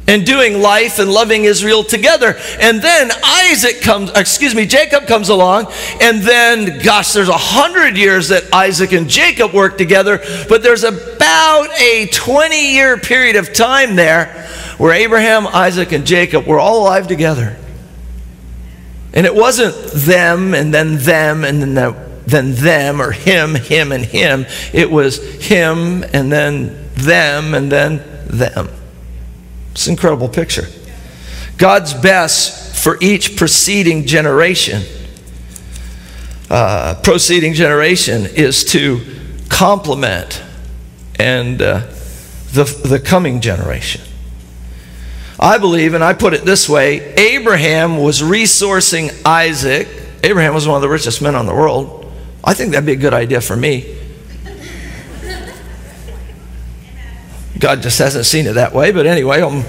and 0.09 0.27
doing 0.27 0.61
life 0.61 0.99
and 0.99 1.11
loving 1.11 1.45
Israel 1.45 1.85
together. 1.85 2.37
And 2.61 2.83
then 2.83 3.11
Isaac 3.25 3.81
comes, 3.83 4.11
excuse 4.11 4.55
me, 4.55 4.67
Jacob 4.67 5.07
comes 5.07 5.29
along, 5.29 5.73
and 6.01 6.23
then, 6.23 6.81
gosh, 6.83 7.13
there's 7.13 7.29
a 7.29 7.37
hundred 7.37 7.97
years 7.97 8.29
that 8.29 8.53
Isaac 8.53 8.93
and 8.93 9.09
Jacob 9.09 9.53
work 9.53 9.79
together, 9.79 10.19
but 10.49 10.63
there's 10.63 10.85
about 10.85 11.69
a 11.81 12.09
20 12.13 12.73
year 12.73 12.97
period 12.97 13.37
of 13.37 13.53
time 13.53 13.97
there 13.97 14.27
where 14.79 14.93
Abraham, 14.93 15.47
Isaac, 15.47 15.93
and 15.93 16.05
Jacob 16.05 16.47
were 16.47 16.59
all 16.59 16.83
alive 16.83 17.07
together. 17.07 17.57
And 19.15 19.27
it 19.27 19.35
wasn't 19.35 19.77
them 19.93 20.55
and 20.55 20.73
then 20.73 20.97
them 20.97 21.45
and 21.45 21.61
then 21.61 21.75
the, 21.75 21.95
then 22.27 22.55
them 22.55 23.01
or 23.01 23.13
him, 23.13 23.55
him, 23.55 23.93
and 23.93 24.05
him. 24.05 24.47
It 24.73 24.91
was 24.91 25.19
him 25.47 26.03
and 26.13 26.33
then 26.33 26.89
them 26.95 27.55
and 27.55 27.71
then 27.71 28.03
them. 28.27 28.69
It's 29.73 29.87
an 29.87 29.93
incredible 29.93 30.29
picture. 30.29 30.67
God's 31.57 31.95
best 31.95 32.77
for 32.83 32.99
each 33.01 33.37
preceding 33.37 34.07
generation, 34.07 34.83
uh, 36.51 37.01
proceeding 37.03 37.55
generation, 37.55 38.27
is 38.27 38.65
to 38.73 39.01
complement 39.49 40.43
and 41.19 41.61
uh, 41.61 41.81
the, 42.53 42.65
the 42.85 43.01
coming 43.01 43.41
generation. 43.41 44.03
I 45.39 45.59
believe, 45.59 45.95
and 45.95 46.05
I 46.05 46.15
put 46.15 46.35
it 46.35 46.45
this 46.45 46.69
way 46.69 47.15
Abraham 47.15 47.99
was 47.99 48.23
resourcing 48.23 49.23
Isaac. 49.25 49.89
Abraham 50.23 50.55
was 50.55 50.69
one 50.69 50.77
of 50.77 50.83
the 50.83 50.89
richest 50.89 51.21
men 51.21 51.35
on 51.35 51.47
the 51.47 51.55
world. 51.55 52.13
I 52.45 52.55
think 52.55 52.73
that'd 52.73 52.87
be 52.87 52.93
a 52.93 52.97
good 52.97 53.15
idea 53.15 53.41
for 53.41 53.57
me. 53.57 54.02
God 57.63 57.81
just 57.81 58.01
hasn't 58.01 58.27
seen 58.27 58.49
it 58.49 58.55
that 58.55 58.75
way, 58.75 58.91
but 58.91 59.07
anyway, 59.07 59.41
I'm, 59.41 59.65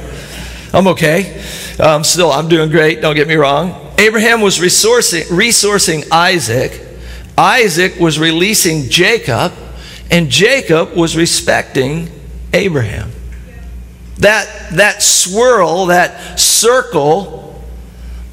I'm 0.74 0.88
okay. 0.88 1.40
Um, 1.80 2.04
still, 2.04 2.32
I'm 2.32 2.48
doing 2.48 2.72
great, 2.72 3.02
don't 3.02 3.16
get 3.16 3.28
me 3.28 3.36
wrong. 3.36 3.94
Abraham 4.00 4.42
was 4.42 4.58
resourcing, 4.58 5.22
resourcing 5.26 6.12
Isaac, 6.12 6.82
Isaac 7.38 8.00
was 8.00 8.18
releasing 8.18 8.90
Jacob, 8.90 9.54
and 10.10 10.32
Jacob 10.32 10.96
was 10.96 11.16
respecting 11.16 12.10
Abraham. 12.52 13.12
That, 14.18 14.72
that 14.72 15.04
swirl, 15.04 15.86
that 15.86 16.40
circle 16.40 17.64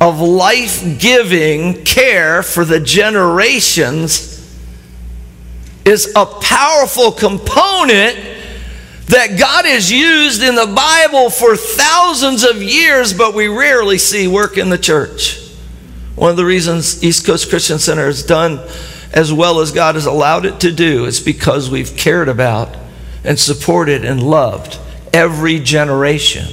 of 0.00 0.20
life 0.20 0.98
giving 0.98 1.84
care 1.84 2.42
for 2.42 2.64
the 2.64 2.80
generations 2.80 4.40
is 5.84 6.14
a 6.16 6.24
powerful 6.24 7.12
component 7.12 8.39
that 9.10 9.36
God 9.36 9.64
has 9.64 9.90
used 9.90 10.40
in 10.40 10.54
the 10.54 10.66
Bible 10.66 11.30
for 11.30 11.56
thousands 11.56 12.44
of 12.44 12.62
years, 12.62 13.12
but 13.12 13.34
we 13.34 13.48
rarely 13.48 13.98
see 13.98 14.28
work 14.28 14.56
in 14.56 14.70
the 14.70 14.78
church. 14.78 15.50
One 16.14 16.30
of 16.30 16.36
the 16.36 16.44
reasons 16.44 17.02
East 17.02 17.26
Coast 17.26 17.50
Christian 17.50 17.80
Center 17.80 18.06
has 18.06 18.24
done 18.24 18.60
as 19.12 19.32
well 19.32 19.58
as 19.58 19.72
God 19.72 19.96
has 19.96 20.06
allowed 20.06 20.46
it 20.46 20.60
to 20.60 20.70
do 20.70 21.06
is 21.06 21.18
because 21.18 21.68
we've 21.68 21.96
cared 21.96 22.28
about 22.28 22.76
and 23.24 23.36
supported 23.36 24.04
and 24.04 24.22
loved 24.22 24.78
every 25.12 25.58
generation. 25.58 26.46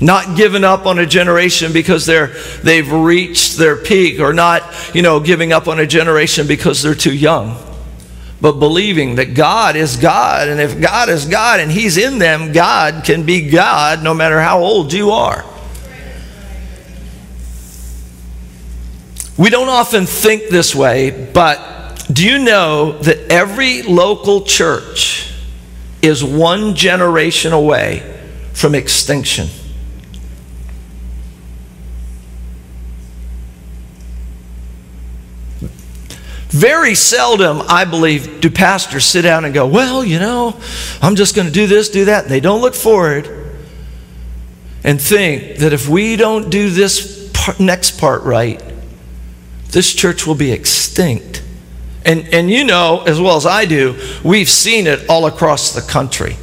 Not 0.00 0.38
giving 0.38 0.64
up 0.64 0.86
on 0.86 0.98
a 0.98 1.04
generation 1.04 1.74
because 1.74 2.06
they're, 2.06 2.28
they've 2.62 2.90
reached 2.90 3.58
their 3.58 3.76
peak, 3.76 4.18
or 4.18 4.32
not, 4.32 4.62
you 4.94 5.02
know, 5.02 5.20
giving 5.20 5.52
up 5.52 5.68
on 5.68 5.78
a 5.78 5.86
generation 5.86 6.46
because 6.46 6.82
they're 6.82 6.94
too 6.94 7.14
young 7.14 7.58
but 8.44 8.58
believing 8.58 9.14
that 9.14 9.32
God 9.32 9.74
is 9.74 9.96
God. 9.96 10.48
And 10.48 10.60
if 10.60 10.78
God 10.78 11.08
is 11.08 11.24
God 11.24 11.60
and 11.60 11.72
He's 11.72 11.96
in 11.96 12.18
them, 12.18 12.52
God 12.52 13.02
can 13.02 13.24
be 13.24 13.48
God 13.48 14.02
no 14.02 14.12
matter 14.12 14.38
how 14.38 14.60
old 14.60 14.92
you 14.92 15.12
are. 15.12 15.46
We 19.38 19.48
don't 19.48 19.70
often 19.70 20.04
think 20.04 20.50
this 20.50 20.74
way, 20.74 21.30
but 21.32 22.06
do 22.12 22.22
you 22.22 22.38
know 22.38 22.98
that 22.98 23.32
every 23.32 23.80
local 23.80 24.42
church 24.42 25.32
is 26.02 26.22
one 26.22 26.74
generation 26.74 27.54
away 27.54 28.02
from 28.52 28.74
extinction? 28.74 29.48
Very 36.54 36.94
seldom, 36.94 37.62
I 37.66 37.84
believe, 37.84 38.40
do 38.40 38.48
pastors 38.48 39.04
sit 39.04 39.22
down 39.22 39.44
and 39.44 39.52
go, 39.52 39.66
Well, 39.66 40.04
you 40.04 40.20
know, 40.20 40.56
I'm 41.02 41.16
just 41.16 41.34
going 41.34 41.48
to 41.48 41.52
do 41.52 41.66
this, 41.66 41.88
do 41.88 42.04
that. 42.04 42.28
They 42.28 42.38
don't 42.38 42.60
look 42.60 42.76
forward. 42.76 43.28
and 44.84 45.00
think 45.00 45.58
that 45.58 45.72
if 45.72 45.88
we 45.88 46.14
don't 46.14 46.50
do 46.50 46.70
this 46.70 47.28
part, 47.32 47.58
next 47.58 47.98
part 47.98 48.22
right, 48.22 48.62
this 49.70 49.92
church 49.92 50.28
will 50.28 50.36
be 50.36 50.52
extinct. 50.52 51.42
And, 52.04 52.28
and 52.32 52.48
you 52.48 52.62
know, 52.62 53.02
as 53.04 53.20
well 53.20 53.36
as 53.36 53.46
I 53.46 53.64
do, 53.64 53.98
we've 54.22 54.48
seen 54.48 54.86
it 54.86 55.08
all 55.08 55.26
across 55.26 55.72
the 55.74 55.80
country. 55.80 56.36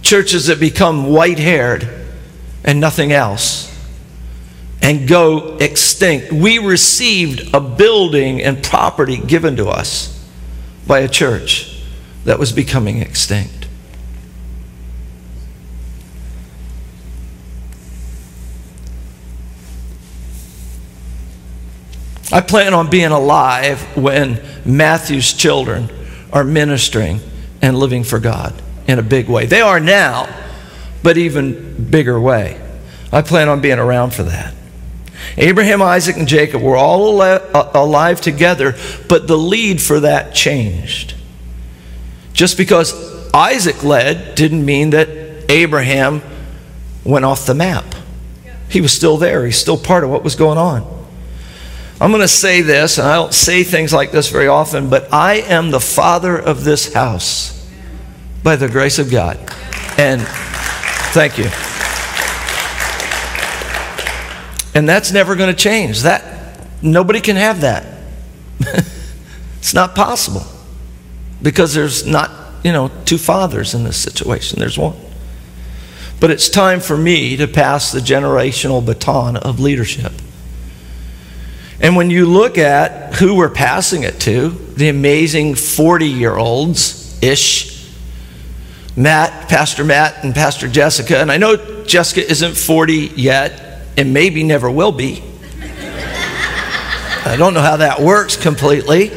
Churches 0.00 0.46
that 0.46 0.58
become 0.58 1.08
white 1.08 1.38
haired 1.38 1.86
and 2.64 2.80
nothing 2.80 3.12
else 3.12 3.69
and 4.82 5.06
go 5.06 5.56
extinct. 5.58 6.32
We 6.32 6.58
received 6.58 7.54
a 7.54 7.60
building 7.60 8.42
and 8.42 8.62
property 8.62 9.18
given 9.18 9.56
to 9.56 9.68
us 9.68 10.16
by 10.86 11.00
a 11.00 11.08
church 11.08 11.82
that 12.24 12.38
was 12.38 12.52
becoming 12.52 12.98
extinct. 12.98 13.60
I 22.32 22.40
plan 22.40 22.74
on 22.74 22.88
being 22.88 23.10
alive 23.10 23.96
when 23.96 24.40
Matthew's 24.64 25.32
children 25.32 25.90
are 26.32 26.44
ministering 26.44 27.20
and 27.60 27.76
living 27.76 28.04
for 28.04 28.20
God 28.20 28.54
in 28.86 28.98
a 28.98 29.02
big 29.02 29.28
way. 29.28 29.46
They 29.46 29.60
are 29.60 29.80
now, 29.80 30.32
but 31.02 31.18
even 31.18 31.90
bigger 31.90 32.20
way. 32.20 32.60
I 33.12 33.22
plan 33.22 33.48
on 33.48 33.60
being 33.60 33.80
around 33.80 34.14
for 34.14 34.22
that. 34.22 34.54
Abraham, 35.36 35.80
Isaac, 35.82 36.16
and 36.16 36.28
Jacob 36.28 36.62
were 36.62 36.76
all 36.76 37.20
uh, 37.20 37.70
alive 37.74 38.20
together, 38.20 38.76
but 39.08 39.26
the 39.26 39.36
lead 39.36 39.80
for 39.80 40.00
that 40.00 40.34
changed. 40.34 41.14
Just 42.32 42.56
because 42.56 43.30
Isaac 43.32 43.82
led 43.84 44.34
didn't 44.34 44.64
mean 44.64 44.90
that 44.90 45.08
Abraham 45.50 46.22
went 47.04 47.24
off 47.24 47.46
the 47.46 47.54
map. 47.54 47.84
He 48.68 48.80
was 48.80 48.92
still 48.92 49.16
there, 49.16 49.44
he's 49.46 49.58
still 49.58 49.78
part 49.78 50.04
of 50.04 50.10
what 50.10 50.22
was 50.22 50.36
going 50.36 50.58
on. 50.58 50.98
I'm 52.00 52.10
going 52.10 52.22
to 52.22 52.28
say 52.28 52.62
this, 52.62 52.98
and 52.98 53.06
I 53.06 53.16
don't 53.16 53.34
say 53.34 53.62
things 53.62 53.92
like 53.92 54.10
this 54.10 54.30
very 54.30 54.48
often, 54.48 54.88
but 54.88 55.12
I 55.12 55.34
am 55.34 55.70
the 55.70 55.80
father 55.80 56.38
of 56.38 56.64
this 56.64 56.94
house 56.94 57.68
by 58.42 58.56
the 58.56 58.68
grace 58.68 58.98
of 58.98 59.10
God. 59.10 59.38
And 59.98 60.22
thank 61.12 61.36
you. 61.36 61.69
And 64.80 64.88
that's 64.88 65.12
never 65.12 65.36
going 65.36 65.54
to 65.54 65.62
change. 65.62 66.04
That 66.04 66.24
nobody 66.80 67.20
can 67.20 67.36
have 67.36 67.60
that. 67.60 67.84
it's 69.58 69.74
not 69.74 69.94
possible. 69.94 70.42
Because 71.42 71.74
there's 71.74 72.06
not, 72.06 72.30
you 72.64 72.72
know, 72.72 72.90
two 73.04 73.18
fathers 73.18 73.74
in 73.74 73.84
this 73.84 73.98
situation. 73.98 74.58
There's 74.58 74.78
one. 74.78 74.96
But 76.18 76.30
it's 76.30 76.48
time 76.48 76.80
for 76.80 76.96
me 76.96 77.36
to 77.36 77.46
pass 77.46 77.92
the 77.92 77.98
generational 77.98 78.82
baton 78.82 79.36
of 79.36 79.60
leadership. 79.60 80.12
And 81.78 81.94
when 81.94 82.08
you 82.08 82.24
look 82.24 82.56
at 82.56 83.16
who 83.16 83.36
we're 83.36 83.50
passing 83.50 84.04
it 84.04 84.18
to, 84.20 84.48
the 84.48 84.88
amazing 84.88 85.56
40 85.56 86.06
year 86.06 86.38
olds 86.38 87.22
ish, 87.22 87.86
Matt, 88.96 89.50
Pastor 89.50 89.84
Matt, 89.84 90.24
and 90.24 90.34
Pastor 90.34 90.68
Jessica, 90.68 91.18
and 91.18 91.30
I 91.30 91.36
know 91.36 91.84
Jessica 91.84 92.26
isn't 92.26 92.56
40 92.56 93.12
yet, 93.14 93.66
and 93.96 94.12
maybe 94.12 94.42
never 94.44 94.70
will 94.70 94.92
be. 94.92 95.22
I 97.24 97.36
don't 97.36 97.54
know 97.54 97.60
how 97.60 97.76
that 97.76 98.00
works 98.00 98.36
completely. 98.36 99.10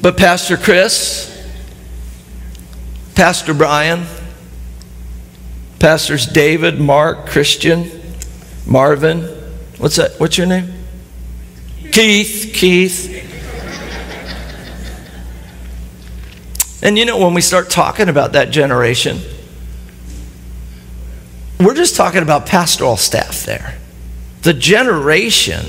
But 0.00 0.16
Pastor 0.16 0.56
Chris, 0.56 1.24
Pastor 3.14 3.54
Brian, 3.54 4.06
Pastors 5.78 6.26
David, 6.26 6.78
Mark, 6.80 7.26
Christian, 7.26 7.90
Marvin. 8.66 9.22
What's 9.78 9.96
that? 9.96 10.20
What's 10.20 10.36
your 10.38 10.46
name? 10.46 10.72
Keith. 11.90 12.52
Keith. 12.54 13.14
And 16.82 16.96
you 16.96 17.04
know, 17.04 17.18
when 17.18 17.34
we 17.34 17.40
start 17.40 17.70
talking 17.70 18.08
about 18.08 18.32
that 18.32 18.50
generation, 18.50 19.20
we're 21.60 21.74
just 21.74 21.96
talking 21.96 22.22
about 22.22 22.46
pastoral 22.46 22.96
staff 22.96 23.44
there. 23.44 23.76
The 24.42 24.54
generation 24.54 25.66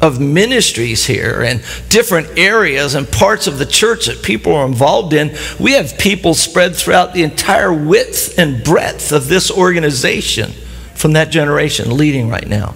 of 0.00 0.20
ministries 0.20 1.06
here 1.06 1.42
and 1.42 1.62
different 1.88 2.38
areas 2.38 2.94
and 2.94 3.10
parts 3.10 3.46
of 3.46 3.58
the 3.58 3.66
church 3.66 4.06
that 4.06 4.22
people 4.22 4.54
are 4.54 4.66
involved 4.66 5.12
in, 5.12 5.34
we 5.58 5.72
have 5.72 5.98
people 5.98 6.34
spread 6.34 6.76
throughout 6.76 7.14
the 7.14 7.22
entire 7.22 7.72
width 7.72 8.38
and 8.38 8.62
breadth 8.62 9.10
of 9.12 9.28
this 9.28 9.50
organization 9.50 10.52
from 10.94 11.14
that 11.14 11.30
generation 11.30 11.96
leading 11.96 12.28
right 12.28 12.46
now. 12.46 12.74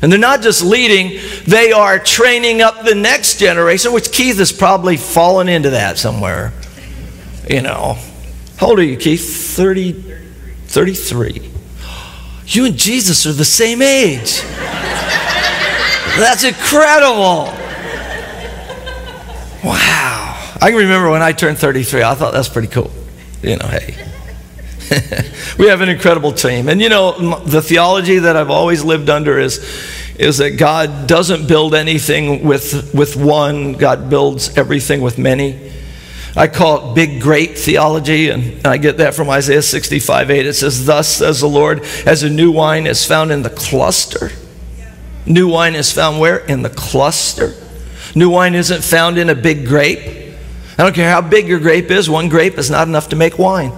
And 0.00 0.12
they're 0.12 0.18
not 0.18 0.42
just 0.42 0.64
leading, 0.64 1.20
they 1.46 1.72
are 1.72 1.98
training 1.98 2.62
up 2.62 2.84
the 2.84 2.94
next 2.94 3.38
generation, 3.38 3.92
which 3.92 4.12
Keith 4.12 4.38
has 4.38 4.52
probably 4.52 4.96
fallen 4.96 5.48
into 5.48 5.70
that 5.70 5.98
somewhere. 5.98 6.52
You 7.48 7.62
know. 7.62 7.98
How 8.56 8.68
old 8.68 8.78
are 8.78 8.84
you, 8.84 8.96
Keith? 8.96 9.54
30, 9.56 10.07
33. 10.68 11.50
You 12.46 12.64
and 12.66 12.76
Jesus 12.76 13.26
are 13.26 13.32
the 13.32 13.44
same 13.44 13.82
age. 13.82 14.42
That's 16.16 16.44
incredible. 16.44 17.52
Wow. 19.64 20.54
I 20.60 20.70
can 20.70 20.76
remember 20.76 21.10
when 21.10 21.22
I 21.22 21.32
turned 21.32 21.58
33, 21.58 22.02
I 22.02 22.14
thought 22.14 22.32
that's 22.32 22.48
pretty 22.48 22.68
cool. 22.68 22.90
You 23.42 23.56
know, 23.56 23.66
hey. 23.66 23.96
we 25.58 25.66
have 25.66 25.80
an 25.80 25.88
incredible 25.88 26.32
team. 26.32 26.68
And 26.68 26.80
you 26.80 26.88
know, 26.88 27.38
the 27.40 27.62
theology 27.62 28.18
that 28.20 28.36
I've 28.36 28.50
always 28.50 28.82
lived 28.82 29.10
under 29.10 29.38
is, 29.38 29.58
is 30.18 30.38
that 30.38 30.58
God 30.58 31.06
doesn't 31.06 31.46
build 31.46 31.74
anything 31.74 32.44
with, 32.44 32.92
with 32.94 33.16
one, 33.16 33.74
God 33.74 34.10
builds 34.10 34.56
everything 34.56 35.00
with 35.00 35.18
many. 35.18 35.67
I 36.38 36.46
call 36.46 36.92
it 36.92 36.94
big, 36.94 37.20
great 37.20 37.58
theology, 37.58 38.28
and 38.28 38.64
I 38.64 38.76
get 38.76 38.98
that 38.98 39.12
from 39.12 39.28
Isaiah 39.28 39.60
65 39.60 40.30
8. 40.30 40.46
It 40.46 40.54
says, 40.54 40.86
Thus 40.86 41.08
says 41.08 41.40
the 41.40 41.48
Lord, 41.48 41.80
as 42.06 42.22
a 42.22 42.30
new 42.30 42.52
wine 42.52 42.86
is 42.86 43.04
found 43.04 43.32
in 43.32 43.42
the 43.42 43.50
cluster. 43.50 44.30
New 45.26 45.48
wine 45.48 45.74
is 45.74 45.92
found 45.92 46.20
where? 46.20 46.38
In 46.38 46.62
the 46.62 46.70
cluster. 46.70 47.54
New 48.14 48.30
wine 48.30 48.54
isn't 48.54 48.84
found 48.84 49.18
in 49.18 49.30
a 49.30 49.34
big 49.34 49.66
grape. 49.66 49.98
I 50.78 50.84
don't 50.84 50.94
care 50.94 51.10
how 51.10 51.20
big 51.20 51.48
your 51.48 51.58
grape 51.58 51.90
is, 51.90 52.08
one 52.08 52.28
grape 52.28 52.56
is 52.56 52.70
not 52.70 52.86
enough 52.86 53.08
to 53.08 53.16
make 53.16 53.36
wine. 53.36 53.72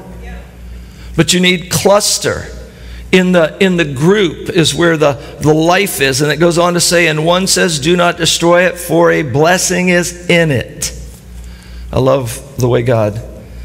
But 1.16 1.33
you 1.33 1.40
need 1.40 1.70
cluster. 1.70 2.44
In 3.11 3.33
the, 3.33 3.57
in 3.59 3.77
the 3.77 3.87
group 3.87 4.51
is 4.51 4.75
where 4.75 4.99
the, 4.99 5.14
the 5.40 5.53
life 5.53 6.01
is. 6.03 6.20
And 6.20 6.31
it 6.31 6.37
goes 6.37 6.59
on 6.59 6.75
to 6.75 6.81
say, 6.81 7.09
and 7.09 7.25
one 7.25 7.46
says, 7.46 7.81
Do 7.81 7.96
not 7.96 8.18
destroy 8.18 8.66
it, 8.66 8.77
for 8.79 9.11
a 9.11 9.23
blessing 9.23 9.88
is 9.88 10.29
in 10.29 10.51
it. 10.51 11.00
I 11.92 11.98
love 11.98 12.57
the 12.57 12.68
way 12.68 12.83
God 12.83 13.20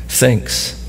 thinks. 0.07 0.81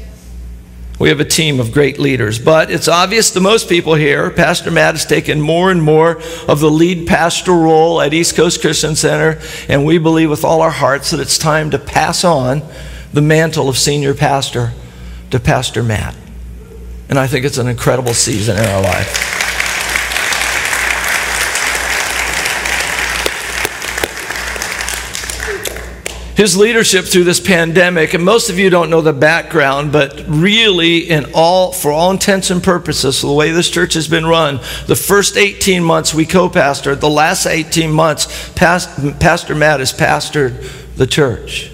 We 0.99 1.11
have 1.11 1.21
a 1.21 1.27
team 1.27 1.61
of 1.61 1.73
great 1.73 1.99
leaders, 1.99 2.39
but 2.39 2.71
it's 2.71 2.89
obvious 2.89 3.31
to 3.33 3.41
most 3.41 3.69
people 3.69 3.95
here, 3.95 4.31
Pastor 4.31 4.71
Matt 4.71 4.95
has 4.95 5.05
taken 5.05 5.43
more 5.43 5.71
and 5.71 5.83
more 5.83 6.23
of 6.49 6.61
the 6.61 6.71
lead 6.71 7.07
pastor 7.07 7.53
role 7.53 8.01
at 8.01 8.15
East 8.15 8.35
Coast 8.35 8.63
Christian 8.63 8.97
Center, 8.97 9.39
and 9.69 9.85
we 9.85 9.99
believe 9.99 10.31
with 10.31 10.43
all 10.43 10.63
our 10.63 10.71
hearts 10.71 11.11
that 11.11 11.21
it's 11.21 11.37
time 11.37 11.71
to 11.73 11.79
pass 11.79 12.25
on 12.25 12.63
the 13.13 13.21
mantle 13.21 13.69
of 13.69 13.77
senior 13.77 14.15
pastor 14.15 14.73
to 15.31 15.39
Pastor 15.39 15.83
Matt. 15.83 16.17
And 17.11 17.19
I 17.19 17.27
think 17.27 17.45
it's 17.45 17.59
an 17.59 17.69
incredible 17.69 18.15
season 18.15 18.57
in 18.57 18.65
our 18.65 18.83
life. 18.83 19.36
His 26.37 26.57
leadership 26.57 27.07
through 27.07 27.25
this 27.25 27.41
pandemic, 27.41 28.13
and 28.13 28.23
most 28.25 28.51
of 28.51 28.59
you 28.59 28.69
don't 28.69 28.91
know 28.91 29.01
the 29.01 29.13
background, 29.13 29.91
but 29.91 30.23
really, 30.29 30.99
in 30.99 31.25
all, 31.35 31.73
for 31.73 31.91
all 31.91 32.11
intents 32.11 32.51
and 32.51 32.63
purposes, 32.63 33.23
the 33.23 33.33
way 33.33 33.51
this 33.53 33.71
church 33.71 33.95
has 33.95 34.07
been 34.07 34.27
run, 34.27 34.57
the 34.87 34.95
first 34.95 35.39
18 35.39 35.83
months 35.83 36.13
we 36.13 36.27
co-pastored, 36.27 37.01
the 37.01 37.09
last 37.09 37.47
18 37.47 37.91
months, 37.91 38.51
Pastor 38.55 39.55
Matt 39.55 39.81
has 39.81 39.95
pastored 39.95 40.97
the 40.97 41.07
church. 41.07 41.73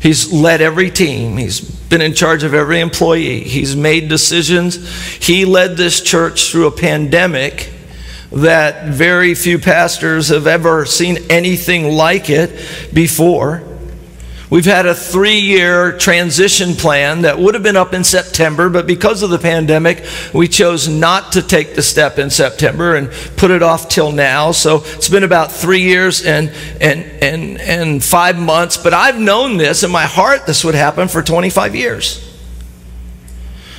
He's 0.00 0.32
led 0.32 0.60
every 0.60 0.90
team. 0.90 1.36
He's 1.36 1.60
been 1.60 2.00
in 2.00 2.14
charge 2.14 2.42
of 2.42 2.54
every 2.54 2.80
employee. 2.80 3.44
He's 3.44 3.76
made 3.76 4.08
decisions. 4.08 4.88
He 5.24 5.44
led 5.44 5.76
this 5.76 6.00
church 6.00 6.50
through 6.50 6.66
a 6.66 6.72
pandemic 6.72 7.72
that 8.34 8.88
very 8.88 9.34
few 9.34 9.58
pastors 9.58 10.28
have 10.28 10.46
ever 10.46 10.86
seen 10.86 11.18
anything 11.30 11.92
like 11.92 12.30
it 12.30 12.50
before. 12.92 13.62
We've 14.52 14.66
had 14.66 14.84
a 14.84 14.94
three 14.94 15.38
year 15.38 15.96
transition 15.96 16.74
plan 16.74 17.22
that 17.22 17.38
would 17.38 17.54
have 17.54 17.62
been 17.62 17.76
up 17.76 17.94
in 17.94 18.04
September, 18.04 18.68
but 18.68 18.86
because 18.86 19.22
of 19.22 19.30
the 19.30 19.38
pandemic, 19.38 20.04
we 20.34 20.46
chose 20.46 20.88
not 20.88 21.32
to 21.32 21.42
take 21.42 21.74
the 21.74 21.80
step 21.82 22.18
in 22.18 22.28
September 22.28 22.96
and 22.96 23.10
put 23.38 23.50
it 23.50 23.62
off 23.62 23.88
till 23.88 24.12
now. 24.12 24.52
So 24.52 24.82
it's 24.84 25.08
been 25.08 25.24
about 25.24 25.52
three 25.52 25.80
years 25.80 26.26
and, 26.26 26.50
and, 26.82 27.02
and, 27.22 27.60
and 27.62 28.04
five 28.04 28.38
months. 28.38 28.76
But 28.76 28.92
I've 28.92 29.18
known 29.18 29.56
this 29.56 29.84
in 29.84 29.90
my 29.90 30.04
heart, 30.04 30.44
this 30.44 30.64
would 30.64 30.74
happen 30.74 31.08
for 31.08 31.22
25 31.22 31.74
years. 31.74 32.31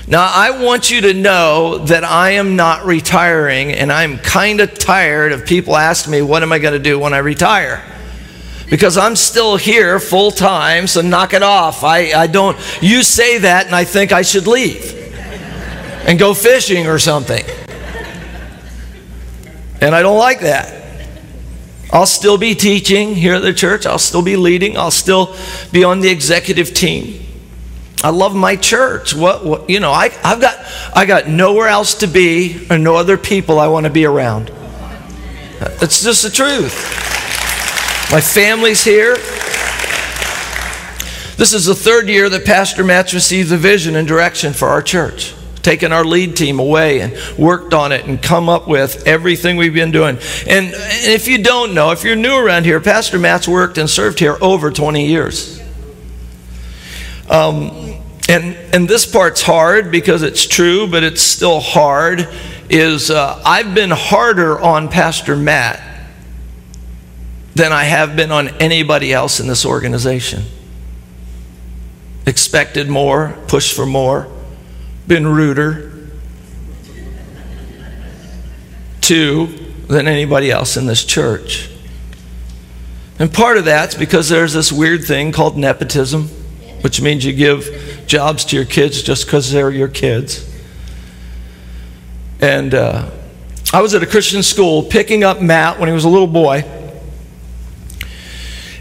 Now, 0.06 0.30
I 0.30 0.62
want 0.62 0.92
you 0.92 1.02
to 1.02 1.14
know 1.14 1.78
that 1.86 2.04
I 2.04 2.32
am 2.32 2.58
not 2.58 2.86
retiring, 2.86 3.72
and 3.72 3.92
I'm 3.92 4.18
kind 4.18 4.60
of 4.60 4.78
tired 4.78 5.32
of 5.32 5.46
people 5.46 5.78
asking 5.78 6.12
me, 6.12 6.22
What 6.22 6.44
am 6.44 6.52
I 6.52 6.60
going 6.60 6.74
to 6.74 6.80
do 6.80 7.00
when 7.00 7.14
I 7.14 7.20
retire? 7.20 7.82
Because 8.70 8.98
I'm 8.98 9.16
still 9.16 9.56
here 9.56 10.00
full 10.00 10.32
time, 10.32 10.88
so 10.88 11.02
knock 11.02 11.34
it 11.34 11.44
off. 11.44 11.84
I, 11.84 12.12
I 12.12 12.28
don't, 12.28 12.58
you 12.82 13.02
say 13.02 13.38
that, 13.40 13.68
and 13.68 13.76
I 13.76 13.86
think 13.86 14.12
I 14.12 14.24
should 14.24 14.46
leave 14.46 14.94
and 16.06 16.20
go 16.20 16.34
fishing 16.34 16.88
or 16.88 17.00
something. 17.00 17.46
And 19.80 19.96
I 19.96 20.02
don't 20.02 20.18
like 20.18 20.42
that. 20.42 20.82
I'll 21.92 22.08
still 22.08 22.38
be 22.38 22.56
teaching 22.56 23.16
here 23.16 23.36
at 23.36 23.42
the 23.42 23.54
church, 23.54 23.86
I'll 23.86 24.00
still 24.00 24.24
be 24.24 24.36
leading, 24.36 24.78
I'll 24.78 24.92
still 24.92 25.36
be 25.72 25.84
on 25.84 26.02
the 26.02 26.10
executive 26.10 26.74
team. 26.74 27.24
I 28.04 28.10
love 28.10 28.36
my 28.36 28.58
church. 28.58 29.16
What, 29.16 29.46
what 29.46 29.70
you 29.70 29.80
know, 29.80 29.92
I, 29.92 30.12
I've 30.24 30.42
got 30.42 30.58
I 30.94 31.06
got 31.06 31.30
nowhere 31.30 31.70
else 31.70 31.96
to 31.96 32.08
be 32.08 32.68
or 32.70 32.78
no 32.78 32.96
other 32.96 33.18
people 33.18 33.60
I 33.60 33.68
want 33.68 33.86
to 33.86 33.90
be 33.90 34.06
around. 34.06 34.52
It's 35.82 36.04
just 36.04 36.24
the 36.24 36.30
truth. 36.30 36.74
My 38.12 38.20
family's 38.20 38.84
here. 38.84 39.16
This 41.36 41.54
is 41.54 41.66
the 41.66 41.74
third 41.74 42.10
year 42.10 42.30
that 42.30 42.46
Pastor 42.46 42.84
Matt's 42.84 43.14
received 43.14 43.50
the 43.50 43.58
vision 43.58 43.96
and 43.96 44.08
direction 44.08 44.54
for 44.54 44.68
our 44.68 44.82
church. 44.82 45.34
Taken 45.62 45.94
our 45.94 46.04
lead 46.04 46.36
team 46.36 46.60
away 46.60 47.00
and 47.00 47.18
worked 47.38 47.74
on 47.74 47.94
it 47.94 48.06
and 48.06 48.22
come 48.22 48.50
up 48.50 48.68
with 48.68 49.08
everything 49.08 49.56
we've 49.56 49.74
been 49.74 49.92
doing. 49.92 50.18
And, 50.48 50.68
and 50.68 50.76
if 50.76 51.28
you 51.28 51.42
don't 51.42 51.74
know, 51.74 51.92
if 51.92 52.04
you're 52.04 52.18
new 52.18 52.36
around 52.36 52.66
here, 52.66 52.80
Pastor 52.82 53.18
Matt's 53.18 53.48
worked 53.48 53.78
and 53.78 53.90
served 53.90 54.20
here 54.20 54.38
over 54.42 54.70
20 54.70 55.08
years. 55.08 55.53
Um, 57.30 58.02
and 58.30 58.56
and 58.74 58.88
this 58.88 59.06
part's 59.06 59.42
hard 59.42 59.92
because 59.92 60.24
it's 60.24 60.46
true, 60.46 60.88
but 60.88 61.04
it's 61.04 61.22
still 61.22 61.60
hard. 61.60 62.28
Is 62.70 63.12
uh, 63.12 63.42
I've 63.46 63.76
been 63.76 63.92
harder 63.92 64.60
on 64.60 64.90
Pastor 64.90 65.36
Matt 65.36 65.82
than 67.56 67.72
I 67.72 67.84
have 67.84 68.16
been 68.16 68.32
on 68.32 68.50
anybody 68.60 69.14
else 69.14 69.40
in 69.40 69.48
this 69.48 69.66
organization. 69.66 70.44
Expected 72.26 72.90
more, 72.90 73.38
pushed 73.48 73.76
for 73.76 73.86
more, 73.86 74.28
been 75.08 75.28
ruder 75.28 75.92
to 79.02 79.48
than 79.88 80.08
anybody 80.08 80.50
else 80.50 80.78
in 80.78 80.86
this 80.86 81.04
church. 81.04 81.70
And 83.20 83.32
part 83.32 83.58
of 83.58 83.66
that's 83.66 83.96
because 83.96 84.30
there's 84.30 84.54
this 84.54 84.72
weird 84.72 85.04
thing 85.04 85.32
called 85.32 85.58
nepotism, 85.58 86.30
which 86.84 87.02
means 87.02 87.24
you 87.24 87.32
give 87.32 88.04
jobs 88.08 88.44
to 88.44 88.58
your 88.58 88.66
kids 88.66 89.02
just 89.02 89.26
because 89.26 89.50
they're 89.50 89.72
your 89.72 89.88
kids. 89.88 90.50
And 92.42 92.74
uh, 92.74 93.10
I 93.72 93.82
was 93.82 93.96
at 93.96 94.04
a 94.04 94.06
Christian 94.06 94.44
school 94.44 94.84
picking 94.84 95.24
up 95.24 95.42
Matt 95.42 95.80
when 95.80 95.88
he 95.88 95.94
was 95.94 96.04
a 96.04 96.10
little 96.10 96.28
boy. 96.28 96.66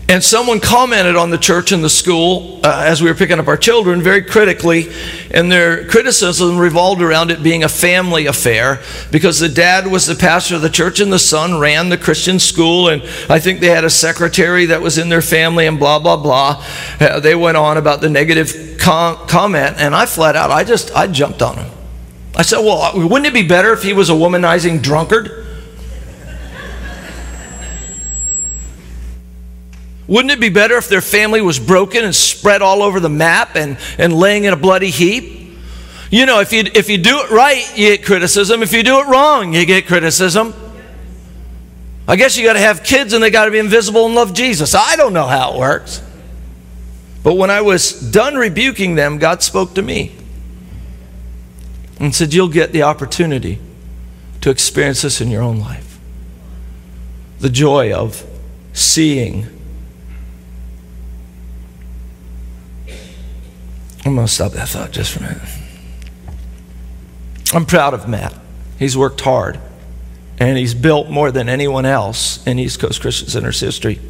And 0.08 0.22
someone 0.22 0.60
commented 0.60 1.16
on 1.16 1.30
the 1.30 1.38
church 1.38 1.72
and 1.72 1.82
the 1.82 1.88
school 1.88 2.60
uh, 2.64 2.84
as 2.86 3.00
we 3.00 3.08
were 3.08 3.14
picking 3.14 3.38
up 3.38 3.48
our 3.48 3.56
children 3.56 4.02
very 4.02 4.22
critically, 4.22 4.92
and 5.30 5.50
their 5.50 5.86
criticism 5.86 6.58
revolved 6.58 7.00
around 7.00 7.30
it 7.30 7.42
being 7.42 7.64
a 7.64 7.68
family 7.68 8.26
affair 8.26 8.82
because 9.10 9.38
the 9.38 9.48
dad 9.48 9.86
was 9.86 10.06
the 10.06 10.14
pastor 10.14 10.56
of 10.56 10.60
the 10.60 10.68
church 10.68 11.00
and 11.00 11.12
the 11.12 11.18
son 11.18 11.58
ran 11.58 11.88
the 11.88 11.96
Christian 11.96 12.38
school, 12.38 12.88
and 12.88 13.02
I 13.30 13.38
think 13.38 13.60
they 13.60 13.68
had 13.68 13.84
a 13.84 13.90
secretary 13.90 14.66
that 14.66 14.82
was 14.82 14.98
in 14.98 15.08
their 15.08 15.22
family, 15.22 15.66
and 15.66 15.78
blah, 15.78 15.98
blah, 15.98 16.16
blah. 16.16 16.64
Uh, 17.00 17.20
they 17.20 17.34
went 17.34 17.56
on 17.56 17.76
about 17.78 18.00
the 18.00 18.10
negative 18.10 18.76
com- 18.78 19.26
comment, 19.28 19.76
and 19.78 19.94
I 19.94 20.04
flat 20.06 20.36
out, 20.36 20.50
I 20.50 20.64
just, 20.64 20.94
I 20.94 21.06
jumped 21.06 21.40
on 21.40 21.56
him. 21.56 21.70
I 22.34 22.42
said, 22.42 22.58
Well, 22.58 22.92
wouldn't 22.94 23.26
it 23.26 23.34
be 23.34 23.46
better 23.46 23.72
if 23.72 23.82
he 23.82 23.92
was 23.92 24.10
a 24.10 24.14
womanizing 24.14 24.82
drunkard? 24.82 25.41
Wouldn't 30.12 30.30
it 30.30 30.40
be 30.40 30.50
better 30.50 30.76
if 30.76 30.90
their 30.90 31.00
family 31.00 31.40
was 31.40 31.58
broken 31.58 32.04
and 32.04 32.14
spread 32.14 32.60
all 32.60 32.82
over 32.82 33.00
the 33.00 33.08
map 33.08 33.56
and, 33.56 33.78
and 33.96 34.12
laying 34.12 34.44
in 34.44 34.52
a 34.52 34.56
bloody 34.56 34.90
heap? 34.90 35.56
You 36.10 36.26
know, 36.26 36.40
if 36.40 36.52
you, 36.52 36.64
if 36.74 36.90
you 36.90 36.98
do 36.98 37.20
it 37.20 37.30
right, 37.30 37.66
you 37.78 37.96
get 37.96 38.04
criticism. 38.04 38.62
If 38.62 38.74
you 38.74 38.82
do 38.82 39.00
it 39.00 39.06
wrong, 39.06 39.54
you 39.54 39.64
get 39.64 39.86
criticism. 39.86 40.52
I 42.06 42.16
guess 42.16 42.36
you 42.36 42.44
got 42.44 42.52
to 42.52 42.58
have 42.58 42.84
kids 42.84 43.14
and 43.14 43.22
they 43.22 43.30
got 43.30 43.46
to 43.46 43.52
be 43.52 43.58
invisible 43.58 44.04
and 44.04 44.14
love 44.14 44.34
Jesus. 44.34 44.74
I 44.74 44.96
don't 44.96 45.14
know 45.14 45.26
how 45.26 45.54
it 45.54 45.58
works. 45.58 46.02
But 47.22 47.36
when 47.36 47.48
I 47.48 47.62
was 47.62 47.92
done 47.92 48.34
rebuking 48.34 48.96
them, 48.96 49.16
God 49.16 49.42
spoke 49.42 49.72
to 49.76 49.82
me 49.82 50.14
and 51.98 52.14
said, 52.14 52.34
You'll 52.34 52.48
get 52.48 52.72
the 52.72 52.82
opportunity 52.82 53.60
to 54.42 54.50
experience 54.50 55.00
this 55.00 55.22
in 55.22 55.30
your 55.30 55.40
own 55.40 55.58
life. 55.58 55.98
The 57.38 57.48
joy 57.48 57.94
of 57.94 58.26
seeing 58.74 59.46
I'm 64.04 64.16
going 64.16 64.26
to 64.26 64.32
stop 64.32 64.52
that 64.52 64.68
thought 64.68 64.90
just 64.90 65.12
for 65.12 65.20
a 65.20 65.22
minute. 65.22 65.48
I'm 67.54 67.66
proud 67.66 67.94
of 67.94 68.08
Matt. 68.08 68.34
He's 68.78 68.96
worked 68.96 69.20
hard, 69.20 69.60
and 70.38 70.58
he's 70.58 70.74
built 70.74 71.08
more 71.08 71.30
than 71.30 71.48
anyone 71.48 71.86
else 71.86 72.44
in 72.46 72.58
East 72.58 72.80
Coast 72.80 73.00
Christian 73.00 73.28
Center's 73.28 73.60
history, 73.60 74.00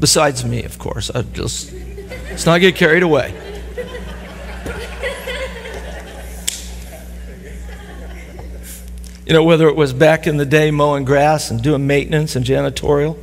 besides 0.00 0.44
me, 0.44 0.64
of 0.64 0.78
course. 0.78 1.10
I 1.10 1.22
just 1.22 1.72
let's 2.30 2.46
not 2.46 2.60
get 2.60 2.74
carried 2.74 3.04
away. 3.04 3.32
You 9.24 9.34
know, 9.34 9.44
whether 9.44 9.68
it 9.68 9.76
was 9.76 9.92
back 9.92 10.26
in 10.26 10.36
the 10.36 10.44
day 10.44 10.72
mowing 10.72 11.04
grass 11.04 11.50
and 11.52 11.62
doing 11.62 11.86
maintenance 11.86 12.34
and 12.34 12.44
janitorial, 12.44 13.16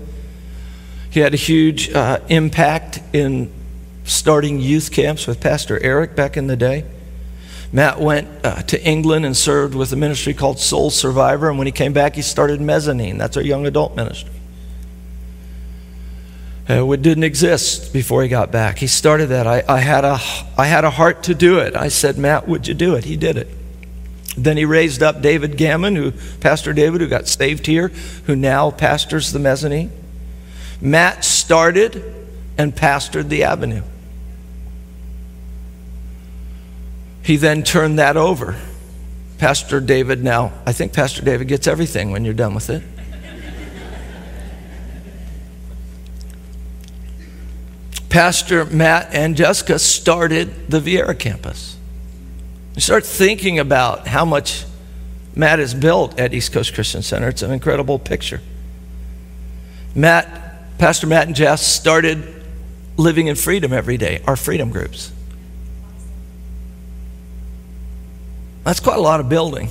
he 1.09 1.19
had 1.19 1.33
a 1.33 1.37
huge 1.37 1.91
uh, 1.91 2.19
impact 2.29 3.01
in 3.11 3.51
starting 4.09 4.59
youth 4.59 4.91
camps 4.91 5.27
with 5.27 5.39
Pastor 5.39 5.81
Eric 5.83 6.15
back 6.15 6.35
in 6.35 6.47
the 6.47 6.57
day. 6.57 6.85
Matt 7.71 7.99
went 7.99 8.27
uh, 8.43 8.63
to 8.63 8.83
England 8.83 9.25
and 9.25 9.37
served 9.37 9.75
with 9.75 9.93
a 9.93 9.95
ministry 9.95 10.33
called 10.33 10.59
Soul 10.59 10.89
Survivor, 10.89 11.49
and 11.49 11.57
when 11.57 11.67
he 11.67 11.71
came 11.71 11.93
back, 11.93 12.15
he 12.15 12.21
started 12.21 12.59
Mezzanine. 12.59 13.17
That's 13.17 13.37
our 13.37 13.43
young 13.43 13.67
adult 13.67 13.95
ministry. 13.95 14.31
Uh, 16.67 16.91
it 16.91 17.01
didn't 17.01 17.23
exist 17.23 17.93
before 17.93 18.21
he 18.21 18.29
got 18.29 18.51
back. 18.51 18.77
He 18.77 18.87
started 18.87 19.27
that. 19.27 19.47
I, 19.47 19.63
I, 19.67 19.79
had 19.79 20.05
a, 20.05 20.19
I 20.57 20.65
had 20.65 20.83
a 20.83 20.91
heart 20.91 21.23
to 21.23 21.35
do 21.35 21.59
it. 21.59 21.75
I 21.75 21.87
said, 21.87 22.17
Matt, 22.17 22.47
would 22.47 22.67
you 22.67 22.75
do 22.75 22.95
it? 22.95 23.05
He 23.05 23.17
did 23.17 23.37
it. 23.37 23.47
Then 24.37 24.55
he 24.55 24.65
raised 24.65 25.01
up 25.01 25.21
David 25.21 25.57
Gammon, 25.57 25.95
who 25.95 26.11
Pastor 26.39 26.73
David, 26.73 27.01
who 27.01 27.07
got 27.07 27.27
saved 27.27 27.65
here, 27.65 27.89
who 28.25 28.35
now 28.35 28.69
pastors 28.71 29.31
the 29.31 29.39
mezzanine. 29.39 29.91
Matt 30.79 31.25
started 31.25 32.03
and 32.57 32.75
pastored 32.75 33.29
the 33.29 33.43
avenue. 33.43 33.81
He 37.29 37.37
then 37.37 37.61
turned 37.61 37.99
that 37.99 38.17
over. 38.17 38.55
Pastor 39.37 39.79
David 39.79 40.23
now, 40.23 40.51
I 40.65 40.73
think 40.73 40.93
Pastor 40.93 41.21
David 41.23 41.47
gets 41.47 41.67
everything 41.67 42.09
when 42.09 42.25
you're 42.25 42.33
done 42.33 42.55
with 42.55 42.71
it. 42.71 42.81
Pastor 48.09 48.65
Matt 48.65 49.13
and 49.13 49.37
Jessica 49.37 49.77
started 49.77 50.71
the 50.71 50.79
Viera 50.79 51.13
campus. 51.19 51.77
You 52.73 52.81
start 52.81 53.05
thinking 53.05 53.59
about 53.59 54.07
how 54.07 54.25
much 54.25 54.65
Matt 55.35 55.59
has 55.59 55.75
built 55.75 56.19
at 56.19 56.33
East 56.33 56.51
Coast 56.51 56.73
Christian 56.73 57.03
Center. 57.03 57.27
It's 57.27 57.43
an 57.43 57.51
incredible 57.51 57.99
picture. 57.99 58.41
Matt, 59.93 60.79
Pastor 60.79 61.05
Matt 61.05 61.27
and 61.27 61.35
Jess 61.35 61.61
started 61.61 62.43
living 62.97 63.27
in 63.27 63.35
freedom 63.35 63.71
every 63.71 63.97
day, 63.97 64.23
our 64.25 64.35
freedom 64.35 64.71
groups. 64.71 65.11
That's 68.69 68.81
quite 68.81 68.99
a 68.99 69.01
lot 69.01 69.19
of 69.19 69.27
building. 69.29 69.67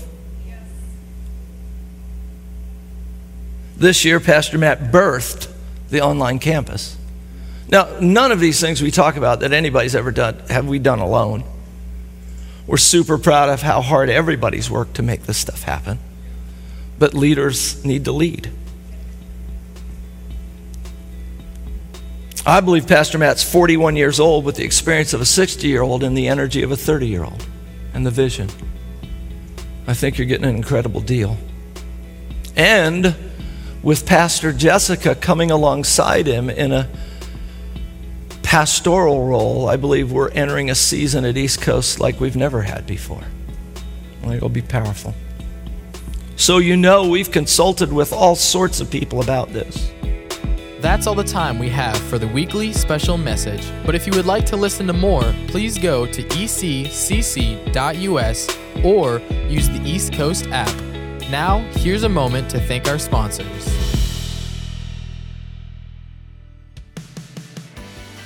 This 3.76 4.04
year, 4.04 4.18
Pastor 4.18 4.58
Matt 4.58 4.90
birthed 4.90 5.48
the 5.88 6.00
online 6.00 6.40
campus. 6.40 6.96
Now, 7.68 7.96
none 8.00 8.32
of 8.32 8.40
these 8.40 8.60
things 8.60 8.82
we 8.82 8.90
talk 8.90 9.14
about 9.14 9.38
that 9.38 9.52
anybody's 9.52 9.94
ever 9.94 10.10
done 10.10 10.40
have 10.50 10.66
we 10.66 10.80
done 10.80 10.98
alone. 10.98 11.44
We're 12.66 12.76
super 12.76 13.18
proud 13.18 13.50
of 13.50 13.62
how 13.62 13.82
hard 13.82 14.10
everybody's 14.10 14.68
worked 14.68 14.94
to 14.94 15.04
make 15.04 15.26
this 15.26 15.38
stuff 15.38 15.62
happen. 15.62 16.00
But 16.98 17.14
leaders 17.14 17.84
need 17.84 18.04
to 18.06 18.10
lead. 18.10 18.50
I 22.44 22.60
believe 22.60 22.88
Pastor 22.88 23.18
Matt's 23.18 23.44
41 23.44 23.94
years 23.94 24.18
old 24.18 24.44
with 24.44 24.56
the 24.56 24.64
experience 24.64 25.12
of 25.12 25.20
a 25.20 25.24
60 25.24 25.68
year 25.68 25.82
old 25.82 26.02
and 26.02 26.18
the 26.18 26.26
energy 26.26 26.64
of 26.64 26.72
a 26.72 26.76
30 26.76 27.06
year 27.06 27.22
old 27.22 27.46
and 27.94 28.04
the 28.04 28.10
vision. 28.10 28.48
I 29.88 29.94
think 29.94 30.18
you're 30.18 30.26
getting 30.26 30.44
an 30.44 30.54
incredible 30.54 31.00
deal. 31.00 31.38
And 32.54 33.16
with 33.82 34.04
Pastor 34.04 34.52
Jessica 34.52 35.14
coming 35.14 35.50
alongside 35.50 36.26
him 36.26 36.50
in 36.50 36.72
a 36.72 36.90
pastoral 38.42 39.26
role, 39.26 39.66
I 39.66 39.76
believe 39.76 40.12
we're 40.12 40.30
entering 40.32 40.68
a 40.68 40.74
season 40.74 41.24
at 41.24 41.38
East 41.38 41.62
Coast 41.62 42.00
like 42.00 42.20
we've 42.20 42.36
never 42.36 42.60
had 42.60 42.86
before. 42.86 43.24
It'll 44.24 44.50
be 44.50 44.60
powerful. 44.60 45.14
So, 46.36 46.58
you 46.58 46.76
know, 46.76 47.08
we've 47.08 47.32
consulted 47.32 47.90
with 47.90 48.12
all 48.12 48.36
sorts 48.36 48.80
of 48.80 48.90
people 48.90 49.22
about 49.22 49.54
this. 49.54 49.90
That's 50.80 51.06
all 51.08 51.16
the 51.16 51.24
time 51.24 51.58
we 51.58 51.68
have 51.70 51.96
for 51.96 52.18
the 52.18 52.28
weekly 52.28 52.72
special 52.72 53.18
message. 53.18 53.66
But 53.84 53.96
if 53.96 54.06
you 54.06 54.12
would 54.14 54.26
like 54.26 54.46
to 54.46 54.56
listen 54.56 54.86
to 54.86 54.92
more, 54.92 55.34
please 55.48 55.76
go 55.76 56.06
to 56.06 56.22
eccc.us 56.22 57.68
or 58.84 59.18
use 59.48 59.68
the 59.68 59.82
East 59.84 60.12
Coast 60.12 60.46
app. 60.50 60.72
Now, 61.30 61.58
here's 61.72 62.04
a 62.04 62.08
moment 62.08 62.48
to 62.50 62.60
thank 62.60 62.88
our 62.88 62.98
sponsors. 62.98 63.66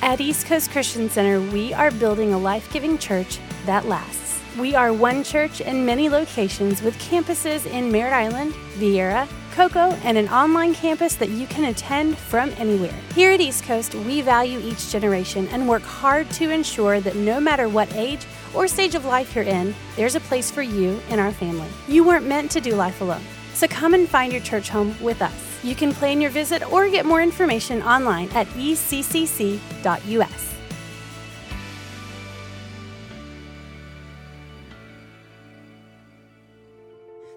At 0.02 0.20
East 0.20 0.44
Coast 0.46 0.70
Christian 0.70 1.08
Center, 1.08 1.40
we 1.40 1.72
are 1.72 1.90
building 1.90 2.34
a 2.34 2.38
life 2.38 2.70
giving 2.70 2.98
church 2.98 3.38
that 3.64 3.86
lasts. 3.86 4.21
We 4.58 4.74
are 4.74 4.92
one 4.92 5.24
church 5.24 5.62
in 5.62 5.86
many 5.86 6.10
locations 6.10 6.82
with 6.82 6.98
campuses 6.98 7.64
in 7.64 7.90
Merritt 7.90 8.12
Island, 8.12 8.52
Viera, 8.74 9.26
Cocoa, 9.52 9.92
and 10.04 10.18
an 10.18 10.28
online 10.28 10.74
campus 10.74 11.14
that 11.16 11.30
you 11.30 11.46
can 11.46 11.64
attend 11.64 12.18
from 12.18 12.50
anywhere. 12.58 12.92
Here 13.14 13.30
at 13.30 13.40
East 13.40 13.64
Coast, 13.64 13.94
we 13.94 14.20
value 14.20 14.58
each 14.58 14.90
generation 14.90 15.48
and 15.48 15.66
work 15.66 15.82
hard 15.82 16.30
to 16.32 16.50
ensure 16.50 17.00
that 17.00 17.16
no 17.16 17.40
matter 17.40 17.66
what 17.66 17.94
age 17.94 18.26
or 18.54 18.68
stage 18.68 18.94
of 18.94 19.06
life 19.06 19.34
you're 19.34 19.44
in, 19.44 19.74
there's 19.96 20.16
a 20.16 20.20
place 20.20 20.50
for 20.50 20.60
you 20.60 21.00
in 21.08 21.18
our 21.18 21.32
family. 21.32 21.68
You 21.88 22.04
weren't 22.04 22.26
meant 22.26 22.50
to 22.50 22.60
do 22.60 22.74
life 22.74 23.00
alone. 23.00 23.24
So 23.54 23.66
come 23.66 23.94
and 23.94 24.06
find 24.06 24.32
your 24.32 24.42
church 24.42 24.68
home 24.68 24.94
with 25.00 25.22
us. 25.22 25.64
You 25.64 25.74
can 25.74 25.94
plan 25.94 26.20
your 26.20 26.30
visit 26.30 26.70
or 26.70 26.90
get 26.90 27.06
more 27.06 27.22
information 27.22 27.80
online 27.82 28.28
at 28.30 28.46
eccc.us. 28.48 29.58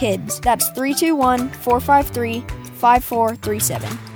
kids. 0.00 0.40
That's 0.40 0.68
321 0.70 1.50
453 1.50 2.40
5437. 2.80 4.09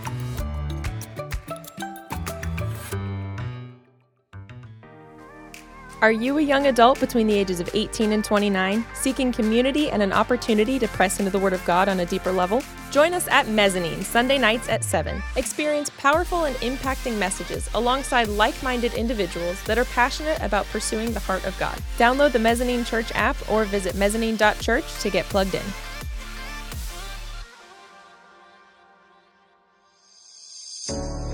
Are 6.05 6.13
you 6.13 6.37
a 6.37 6.43
young 6.43 6.67
adult 6.67 7.01
between 7.01 7.27
the 7.27 7.33
ages 7.33 7.61
of 7.61 7.71
18 7.73 8.13
and 8.13 8.23
29, 8.23 8.85
seeking 8.93 9.33
community 9.33 9.89
and 9.89 10.03
an 10.03 10.13
opportunity 10.13 10.79
to 10.79 10.87
press 10.87 11.19
into 11.19 11.31
the 11.31 11.39
Word 11.39 11.55
of 11.55 11.65
God 11.65 11.89
on 11.89 12.01
a 12.01 12.05
deeper 12.05 12.31
level? 12.31 12.63
Join 12.91 13.15
us 13.15 13.27
at 13.29 13.49
Mezzanine 13.49 14.03
Sunday 14.03 14.37
nights 14.37 14.69
at 14.69 14.85
7. 14.85 15.23
Experience 15.37 15.89
powerful 15.97 16.45
and 16.45 16.57
impacting 16.57 17.17
messages 17.17 17.71
alongside 17.73 18.29
like 18.29 18.63
minded 18.63 18.93
individuals 18.93 19.63
that 19.65 19.79
are 19.79 19.87
passionate 19.87 20.39
about 20.43 20.67
pursuing 20.67 21.15
the 21.15 21.21
heart 21.21 21.47
of 21.47 21.59
God. 21.59 21.81
Download 21.97 22.33
the 22.33 22.39
Mezzanine 22.39 22.85
Church 22.85 23.11
app 23.15 23.37
or 23.51 23.65
visit 23.65 23.95
mezzanine.church 23.95 25.01
to 25.01 25.09
get 25.09 25.25
plugged 25.31 25.55
in. 25.55 25.65